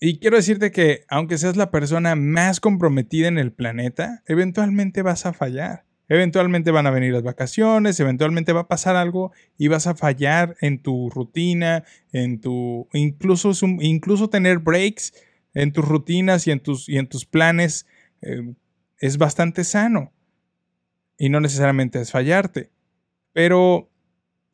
Y 0.00 0.18
quiero 0.18 0.36
decirte 0.36 0.72
que 0.72 1.04
aunque 1.06 1.38
seas 1.38 1.56
la 1.56 1.70
persona 1.70 2.16
más 2.16 2.58
comprometida 2.58 3.28
en 3.28 3.38
el 3.38 3.52
planeta, 3.52 4.24
eventualmente 4.26 5.02
vas 5.02 5.26
a 5.26 5.32
fallar. 5.32 5.84
Eventualmente 6.08 6.70
van 6.70 6.86
a 6.86 6.90
venir 6.90 7.12
las 7.12 7.22
vacaciones, 7.22 7.98
eventualmente 8.00 8.52
va 8.52 8.62
a 8.62 8.68
pasar 8.68 8.96
algo 8.96 9.32
y 9.56 9.68
vas 9.68 9.86
a 9.86 9.94
fallar 9.94 10.56
en 10.60 10.82
tu 10.82 11.10
rutina, 11.10 11.84
en 12.12 12.40
tu 12.40 12.88
incluso 12.92 13.52
incluso 13.80 14.28
tener 14.28 14.58
breaks 14.58 15.14
en 15.54 15.72
tus 15.72 15.86
rutinas 15.86 16.46
y 16.46 16.50
en 16.50 16.60
tus 16.60 16.88
y 16.88 16.98
en 16.98 17.08
tus 17.08 17.24
planes 17.24 17.86
eh, 18.20 18.54
es 18.98 19.18
bastante 19.18 19.64
sano 19.64 20.12
y 21.18 21.28
no 21.28 21.40
necesariamente 21.40 22.00
es 22.00 22.10
fallarte. 22.10 22.70
Pero 23.32 23.88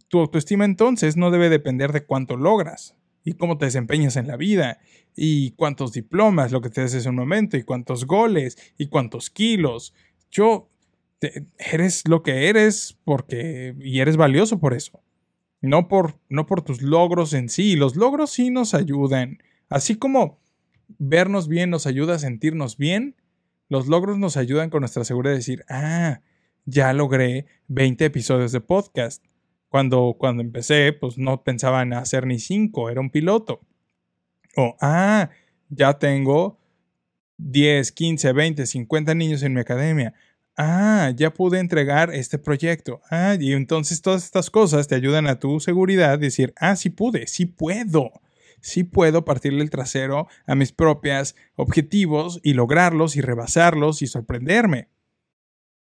tu 0.08 0.20
autoestima 0.20 0.64
entonces 0.64 1.16
no 1.16 1.30
debe 1.30 1.48
depender 1.48 1.92
de 1.92 2.04
cuánto 2.04 2.36
logras 2.36 2.94
y 3.24 3.32
cómo 3.32 3.58
te 3.58 3.66
desempeñas 3.66 4.16
en 4.16 4.26
la 4.26 4.36
vida 4.36 4.78
y 5.16 5.52
cuántos 5.52 5.92
diplomas, 5.92 6.52
lo 6.52 6.60
que 6.60 6.70
te 6.70 6.82
haces 6.82 7.04
en 7.04 7.10
un 7.10 7.16
momento 7.16 7.56
y 7.56 7.62
cuántos 7.62 8.06
goles 8.06 8.56
y 8.78 8.86
cuántos 8.86 9.30
kilos. 9.30 9.94
Yo 10.30 10.70
eres 11.58 12.06
lo 12.06 12.22
que 12.22 12.48
eres 12.48 12.98
porque 13.04 13.74
y 13.80 14.00
eres 14.00 14.16
valioso 14.16 14.58
por 14.58 14.74
eso. 14.74 15.02
No 15.60 15.88
por, 15.88 16.18
no 16.28 16.46
por 16.46 16.62
tus 16.62 16.82
logros 16.82 17.32
en 17.32 17.48
sí. 17.48 17.76
Los 17.76 17.96
logros 17.96 18.30
sí 18.30 18.50
nos 18.50 18.74
ayudan. 18.74 19.38
Así 19.68 19.96
como 19.96 20.38
vernos 20.98 21.48
bien 21.48 21.70
nos 21.70 21.86
ayuda 21.86 22.14
a 22.14 22.18
sentirnos 22.18 22.76
bien, 22.76 23.16
los 23.68 23.88
logros 23.88 24.18
nos 24.18 24.36
ayudan 24.36 24.70
con 24.70 24.80
nuestra 24.80 25.04
seguridad 25.04 25.32
de 25.32 25.38
decir, 25.38 25.64
ah, 25.68 26.20
ya 26.64 26.92
logré 26.92 27.46
20 27.68 28.04
episodios 28.06 28.52
de 28.52 28.60
podcast. 28.60 29.24
Cuando, 29.68 30.16
cuando 30.18 30.42
empecé, 30.42 30.94
pues 30.94 31.18
no 31.18 31.42
pensaba 31.44 31.82
en 31.82 31.92
hacer 31.92 32.26
ni 32.26 32.38
5, 32.38 32.88
era 32.88 33.00
un 33.00 33.10
piloto. 33.10 33.60
O, 34.56 34.76
ah, 34.80 35.28
ya 35.68 35.98
tengo 35.98 36.58
10, 37.36 37.92
15, 37.92 38.32
20, 38.32 38.66
50 38.66 39.14
niños 39.14 39.42
en 39.42 39.52
mi 39.52 39.60
academia 39.60 40.14
ah, 40.58 41.12
ya 41.16 41.32
pude 41.32 41.60
entregar 41.60 42.12
este 42.12 42.36
proyecto. 42.36 43.00
Ah, 43.10 43.36
y 43.40 43.52
entonces 43.52 44.02
todas 44.02 44.24
estas 44.24 44.50
cosas 44.50 44.88
te 44.88 44.96
ayudan 44.96 45.26
a 45.28 45.38
tu 45.38 45.60
seguridad, 45.60 46.18
decir, 46.18 46.52
ah, 46.56 46.76
sí 46.76 46.90
pude, 46.90 47.26
sí 47.26 47.46
puedo. 47.46 48.10
Sí 48.60 48.82
puedo 48.82 49.24
partirle 49.24 49.62
el 49.62 49.70
trasero 49.70 50.26
a 50.44 50.56
mis 50.56 50.72
propios 50.72 51.36
objetivos 51.54 52.40
y 52.42 52.54
lograrlos 52.54 53.14
y 53.14 53.20
rebasarlos 53.20 54.02
y 54.02 54.08
sorprenderme. 54.08 54.88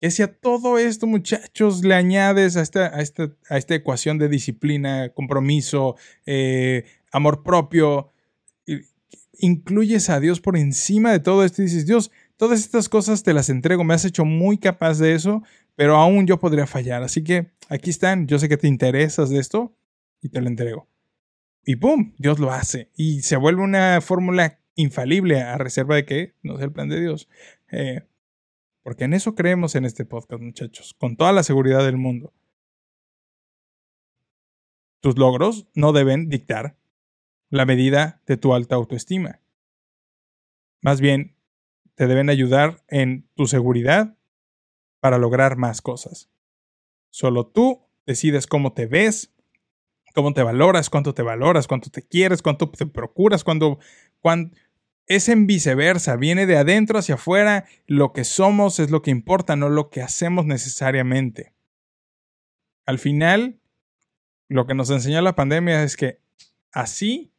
Que 0.01 0.09
si 0.09 0.23
a 0.23 0.35
todo 0.35 0.79
esto, 0.79 1.05
muchachos, 1.05 1.85
le 1.85 1.93
añades 1.93 2.57
a 2.57 2.61
esta, 2.61 2.87
a 2.87 2.97
a 2.97 3.57
esta 3.57 3.75
ecuación 3.75 4.17
de 4.17 4.27
disciplina, 4.27 5.09
compromiso, 5.09 5.95
eh, 6.25 6.83
amor 7.11 7.43
propio, 7.43 8.11
incluyes 9.37 10.09
a 10.09 10.19
Dios 10.19 10.41
por 10.41 10.57
encima 10.57 11.11
de 11.11 11.19
todo 11.19 11.43
esto 11.43 11.61
y 11.61 11.65
dices, 11.65 11.85
Dios, 11.85 12.11
Todas 12.43 12.59
estas 12.59 12.89
cosas 12.89 13.23
te 13.23 13.33
las 13.33 13.47
entrego, 13.47 13.85
me 13.85 13.93
has 13.93 14.03
hecho 14.03 14.25
muy 14.25 14.57
capaz 14.57 14.99
de 14.99 15.15
eso, 15.15 15.43
pero 15.75 15.95
aún 15.95 16.27
yo 16.27 16.39
podría 16.39 16.67
fallar. 16.67 17.01
Así 17.01 17.23
que 17.23 17.53
aquí 17.69 17.89
están, 17.89 18.27
yo 18.27 18.37
sé 18.37 18.49
que 18.49 18.57
te 18.57 18.67
interesas 18.67 19.29
de 19.29 19.39
esto 19.39 19.73
y 20.21 20.27
te 20.27 20.41
lo 20.41 20.49
entrego. 20.49 20.89
Y 21.63 21.77
¡pum! 21.77 22.13
Dios 22.17 22.39
lo 22.39 22.51
hace. 22.51 22.91
Y 22.97 23.21
se 23.21 23.37
vuelve 23.37 23.61
una 23.61 24.01
fórmula 24.01 24.59
infalible 24.75 25.41
a 25.41 25.57
reserva 25.57 25.95
de 25.95 26.03
que 26.03 26.35
no 26.43 26.57
sea 26.57 26.65
el 26.65 26.73
plan 26.73 26.89
de 26.89 26.99
Dios. 26.99 27.29
Eh, 27.71 28.01
porque 28.81 29.05
en 29.05 29.13
eso 29.13 29.35
creemos 29.35 29.75
en 29.75 29.85
este 29.85 30.03
podcast, 30.03 30.43
muchachos, 30.43 30.93
con 30.99 31.15
toda 31.15 31.31
la 31.31 31.43
seguridad 31.43 31.85
del 31.85 31.95
mundo. 31.95 32.33
Tus 34.99 35.17
logros 35.17 35.65
no 35.75 35.93
deben 35.93 36.27
dictar 36.27 36.75
la 37.49 37.65
medida 37.65 38.21
de 38.25 38.35
tu 38.35 38.53
alta 38.53 38.75
autoestima. 38.75 39.39
Más 40.81 40.99
bien, 40.99 41.32
te 41.95 42.07
deben 42.07 42.29
ayudar 42.29 42.83
en 42.87 43.27
tu 43.35 43.47
seguridad 43.47 44.17
para 44.99 45.17
lograr 45.17 45.57
más 45.57 45.81
cosas. 45.81 46.29
Solo 47.09 47.47
tú 47.47 47.81
decides 48.05 48.47
cómo 48.47 48.73
te 48.73 48.85
ves, 48.85 49.33
cómo 50.13 50.33
te 50.33 50.43
valoras, 50.43 50.89
cuánto 50.89 51.13
te 51.13 51.21
valoras, 51.21 51.67
cuánto 51.67 51.89
te 51.89 52.01
quieres, 52.01 52.41
cuánto 52.41 52.69
te 52.69 52.85
procuras, 52.85 53.43
cuando, 53.43 53.79
cuando 54.19 54.55
es 55.07 55.29
en 55.29 55.47
viceversa, 55.47 56.15
viene 56.15 56.45
de 56.45 56.57
adentro 56.57 56.99
hacia 56.99 57.15
afuera, 57.15 57.65
lo 57.87 58.13
que 58.13 58.23
somos 58.23 58.79
es 58.79 58.89
lo 58.89 59.01
que 59.01 59.11
importa, 59.11 59.55
no 59.55 59.69
lo 59.69 59.89
que 59.89 60.01
hacemos 60.01 60.45
necesariamente. 60.45 61.53
Al 62.85 62.99
final, 62.99 63.59
lo 64.47 64.65
que 64.65 64.73
nos 64.73 64.89
enseñó 64.89 65.21
la 65.21 65.35
pandemia 65.35 65.83
es 65.83 65.97
que 65.97 66.19
así 66.71 67.33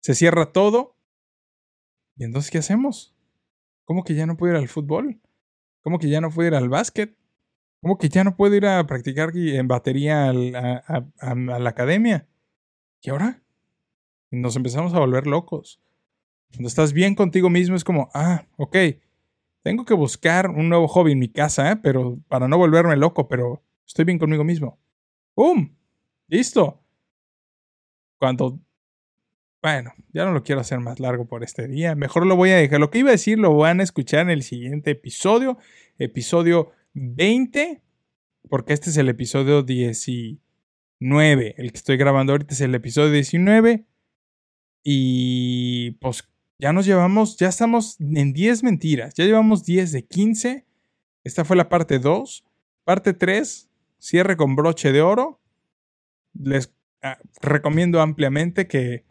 se 0.00 0.14
cierra 0.14 0.52
todo. 0.52 0.96
¿Y 2.16 2.24
entonces 2.24 2.50
qué 2.50 2.58
hacemos? 2.58 3.15
¿Cómo 3.86 4.02
que 4.02 4.14
ya 4.14 4.26
no 4.26 4.36
puedo 4.36 4.52
ir 4.52 4.58
al 4.58 4.68
fútbol? 4.68 5.20
¿Cómo 5.80 5.98
que 6.00 6.08
ya 6.08 6.20
no 6.20 6.30
puedo 6.30 6.48
ir 6.48 6.54
al 6.56 6.68
básquet? 6.68 7.16
¿Cómo 7.80 7.98
que 7.98 8.08
ya 8.08 8.24
no 8.24 8.36
puedo 8.36 8.54
ir 8.56 8.66
a 8.66 8.84
practicar 8.84 9.30
en 9.34 9.68
batería 9.68 10.28
a, 10.28 10.34
la 10.34 11.70
academia? 11.70 12.26
¿Y 13.00 13.10
ahora? 13.10 13.40
Nos 14.32 14.56
empezamos 14.56 14.92
a 14.92 14.98
volver 14.98 15.28
locos. 15.28 15.80
Cuando 16.50 16.66
estás 16.66 16.92
bien 16.92 17.14
contigo 17.14 17.48
mismo 17.48 17.76
es 17.76 17.84
como, 17.84 18.10
ah, 18.12 18.44
ok, 18.56 18.76
tengo 19.62 19.84
que 19.84 19.94
buscar 19.94 20.50
un 20.50 20.68
nuevo 20.68 20.88
hobby 20.88 21.12
en 21.12 21.20
mi 21.20 21.28
casa, 21.28 21.70
¿eh? 21.70 21.76
pero 21.76 22.18
para 22.26 22.48
no 22.48 22.58
volverme 22.58 22.96
loco, 22.96 23.28
pero 23.28 23.62
estoy 23.86 24.04
bien 24.04 24.18
conmigo 24.18 24.42
mismo. 24.42 24.80
¡Pum! 25.34 25.76
Listo. 26.26 26.82
Cuando... 28.18 28.58
Bueno, 29.66 29.94
ya 30.12 30.24
no 30.24 30.30
lo 30.30 30.44
quiero 30.44 30.60
hacer 30.60 30.78
más 30.78 31.00
largo 31.00 31.24
por 31.26 31.42
este 31.42 31.66
día. 31.66 31.96
Mejor 31.96 32.24
lo 32.24 32.36
voy 32.36 32.50
a 32.50 32.56
dejar. 32.56 32.78
Lo 32.78 32.88
que 32.88 33.00
iba 33.00 33.08
a 33.08 33.18
decir 33.18 33.36
lo 33.36 33.56
van 33.56 33.80
a 33.80 33.82
escuchar 33.82 34.20
en 34.20 34.30
el 34.30 34.44
siguiente 34.44 34.92
episodio. 34.92 35.58
Episodio 35.98 36.70
20. 36.94 37.82
Porque 38.48 38.74
este 38.74 38.90
es 38.90 38.96
el 38.96 39.08
episodio 39.08 39.64
19. 39.64 40.38
El 41.58 41.72
que 41.72 41.76
estoy 41.76 41.96
grabando 41.96 42.32
ahorita 42.32 42.54
es 42.54 42.60
el 42.60 42.76
episodio 42.76 43.10
19. 43.10 43.84
Y 44.84 45.90
pues 46.00 46.22
ya 46.60 46.72
nos 46.72 46.86
llevamos, 46.86 47.36
ya 47.36 47.48
estamos 47.48 47.98
en 47.98 48.32
10 48.32 48.62
mentiras. 48.62 49.14
Ya 49.14 49.24
llevamos 49.24 49.64
10 49.64 49.90
de 49.90 50.04
15. 50.04 50.64
Esta 51.24 51.44
fue 51.44 51.56
la 51.56 51.68
parte 51.68 51.98
2. 51.98 52.44
Parte 52.84 53.14
3, 53.14 53.68
cierre 53.98 54.36
con 54.36 54.54
broche 54.54 54.92
de 54.92 55.02
oro 55.02 55.40
les 56.40 56.72
ah, 57.02 57.18
recomiendo 57.42 58.00
ampliamente 58.00 58.68
que, 58.68 59.04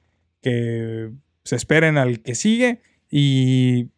que, 0.46 1.12
se 1.44 1.56
esperen 1.56 1.98
al 1.98 2.22
que 2.22 2.36
sigue 2.36 2.82
y, 3.10 3.90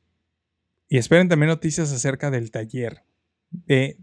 y 0.89 0.97
esperen 0.97 1.27
también 1.29 1.49
noticias 1.49 1.91
acerca 1.91 2.31
del 2.31 2.51
taller 2.51 3.03
de 3.51 3.97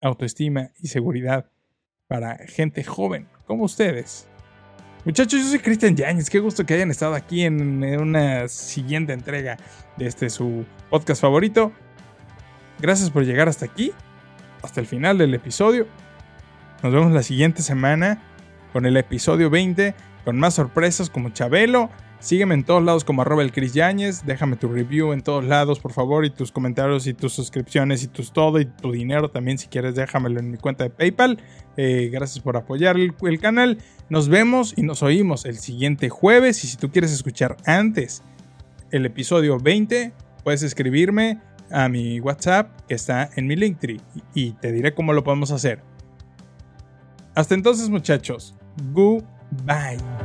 autoestima 0.00 0.72
y 0.80 0.88
seguridad 0.88 1.50
para 2.06 2.38
gente 2.46 2.84
joven 2.84 3.28
como 3.46 3.64
ustedes. 3.64 4.28
Muchachos, 5.04 5.40
yo 5.40 5.48
soy 5.48 5.58
Cristian 5.60 5.94
Yáñez. 5.94 6.28
Qué 6.28 6.40
gusto 6.40 6.66
que 6.66 6.74
hayan 6.74 6.90
estado 6.90 7.14
aquí 7.14 7.42
en 7.42 7.84
una 7.84 8.48
siguiente 8.48 9.12
entrega 9.12 9.56
de 9.96 10.06
este 10.06 10.30
su 10.30 10.64
podcast 10.90 11.20
favorito. 11.20 11.72
Gracias 12.80 13.10
por 13.10 13.24
llegar 13.24 13.48
hasta 13.48 13.66
aquí, 13.66 13.92
hasta 14.62 14.80
el 14.80 14.86
final 14.86 15.16
del 15.18 15.32
episodio. 15.34 15.86
Nos 16.82 16.92
vemos 16.92 17.12
la 17.12 17.22
siguiente 17.22 17.62
semana 17.62 18.22
con 18.72 18.84
el 18.84 18.96
episodio 18.96 19.48
20, 19.48 19.94
con 20.26 20.40
más 20.40 20.54
sorpresas 20.54 21.08
como 21.08 21.30
Chabelo. 21.30 21.88
Sígueme 22.18 22.54
en 22.54 22.64
todos 22.64 22.82
lados 22.82 23.04
como 23.04 23.22
arroba 23.22 23.44
el 23.44 23.52
Chris 23.52 23.74
Yáñez. 23.74 24.26
Déjame 24.26 24.56
tu 24.56 24.66
review 24.66 25.12
en 25.12 25.22
todos 25.22 25.44
lados, 25.44 25.78
por 25.78 25.92
favor, 25.92 26.24
y 26.24 26.30
tus 26.30 26.50
comentarios 26.50 27.06
y 27.06 27.14
tus 27.14 27.32
suscripciones 27.32 28.02
y 28.02 28.08
tus 28.08 28.32
todo 28.32 28.58
y 28.58 28.64
tu 28.64 28.90
dinero 28.90 29.30
también, 29.30 29.56
si 29.56 29.68
quieres, 29.68 29.94
déjamelo 29.94 30.40
en 30.40 30.50
mi 30.50 30.56
cuenta 30.58 30.82
de 30.82 30.90
PayPal. 30.90 31.38
Eh, 31.76 32.10
gracias 32.12 32.42
por 32.42 32.56
apoyar 32.56 32.96
el, 32.96 33.14
el 33.22 33.38
canal. 33.38 33.78
Nos 34.08 34.28
vemos 34.28 34.74
y 34.76 34.82
nos 34.82 35.04
oímos 35.04 35.44
el 35.44 35.58
siguiente 35.58 36.08
jueves. 36.08 36.64
Y 36.64 36.66
si 36.66 36.76
tú 36.76 36.90
quieres 36.90 37.12
escuchar 37.12 37.56
antes 37.64 38.24
el 38.90 39.06
episodio 39.06 39.60
20, 39.60 40.12
puedes 40.42 40.64
escribirme 40.64 41.38
a 41.70 41.88
mi 41.88 42.18
WhatsApp 42.18 42.80
que 42.88 42.94
está 42.94 43.30
en 43.36 43.46
mi 43.46 43.54
Linktree 43.54 44.00
y 44.34 44.54
te 44.54 44.72
diré 44.72 44.92
cómo 44.92 45.12
lo 45.12 45.22
podemos 45.22 45.52
hacer. 45.52 45.82
Hasta 47.36 47.54
entonces, 47.54 47.88
muchachos. 47.88 48.56
Goodbye. 48.92 50.15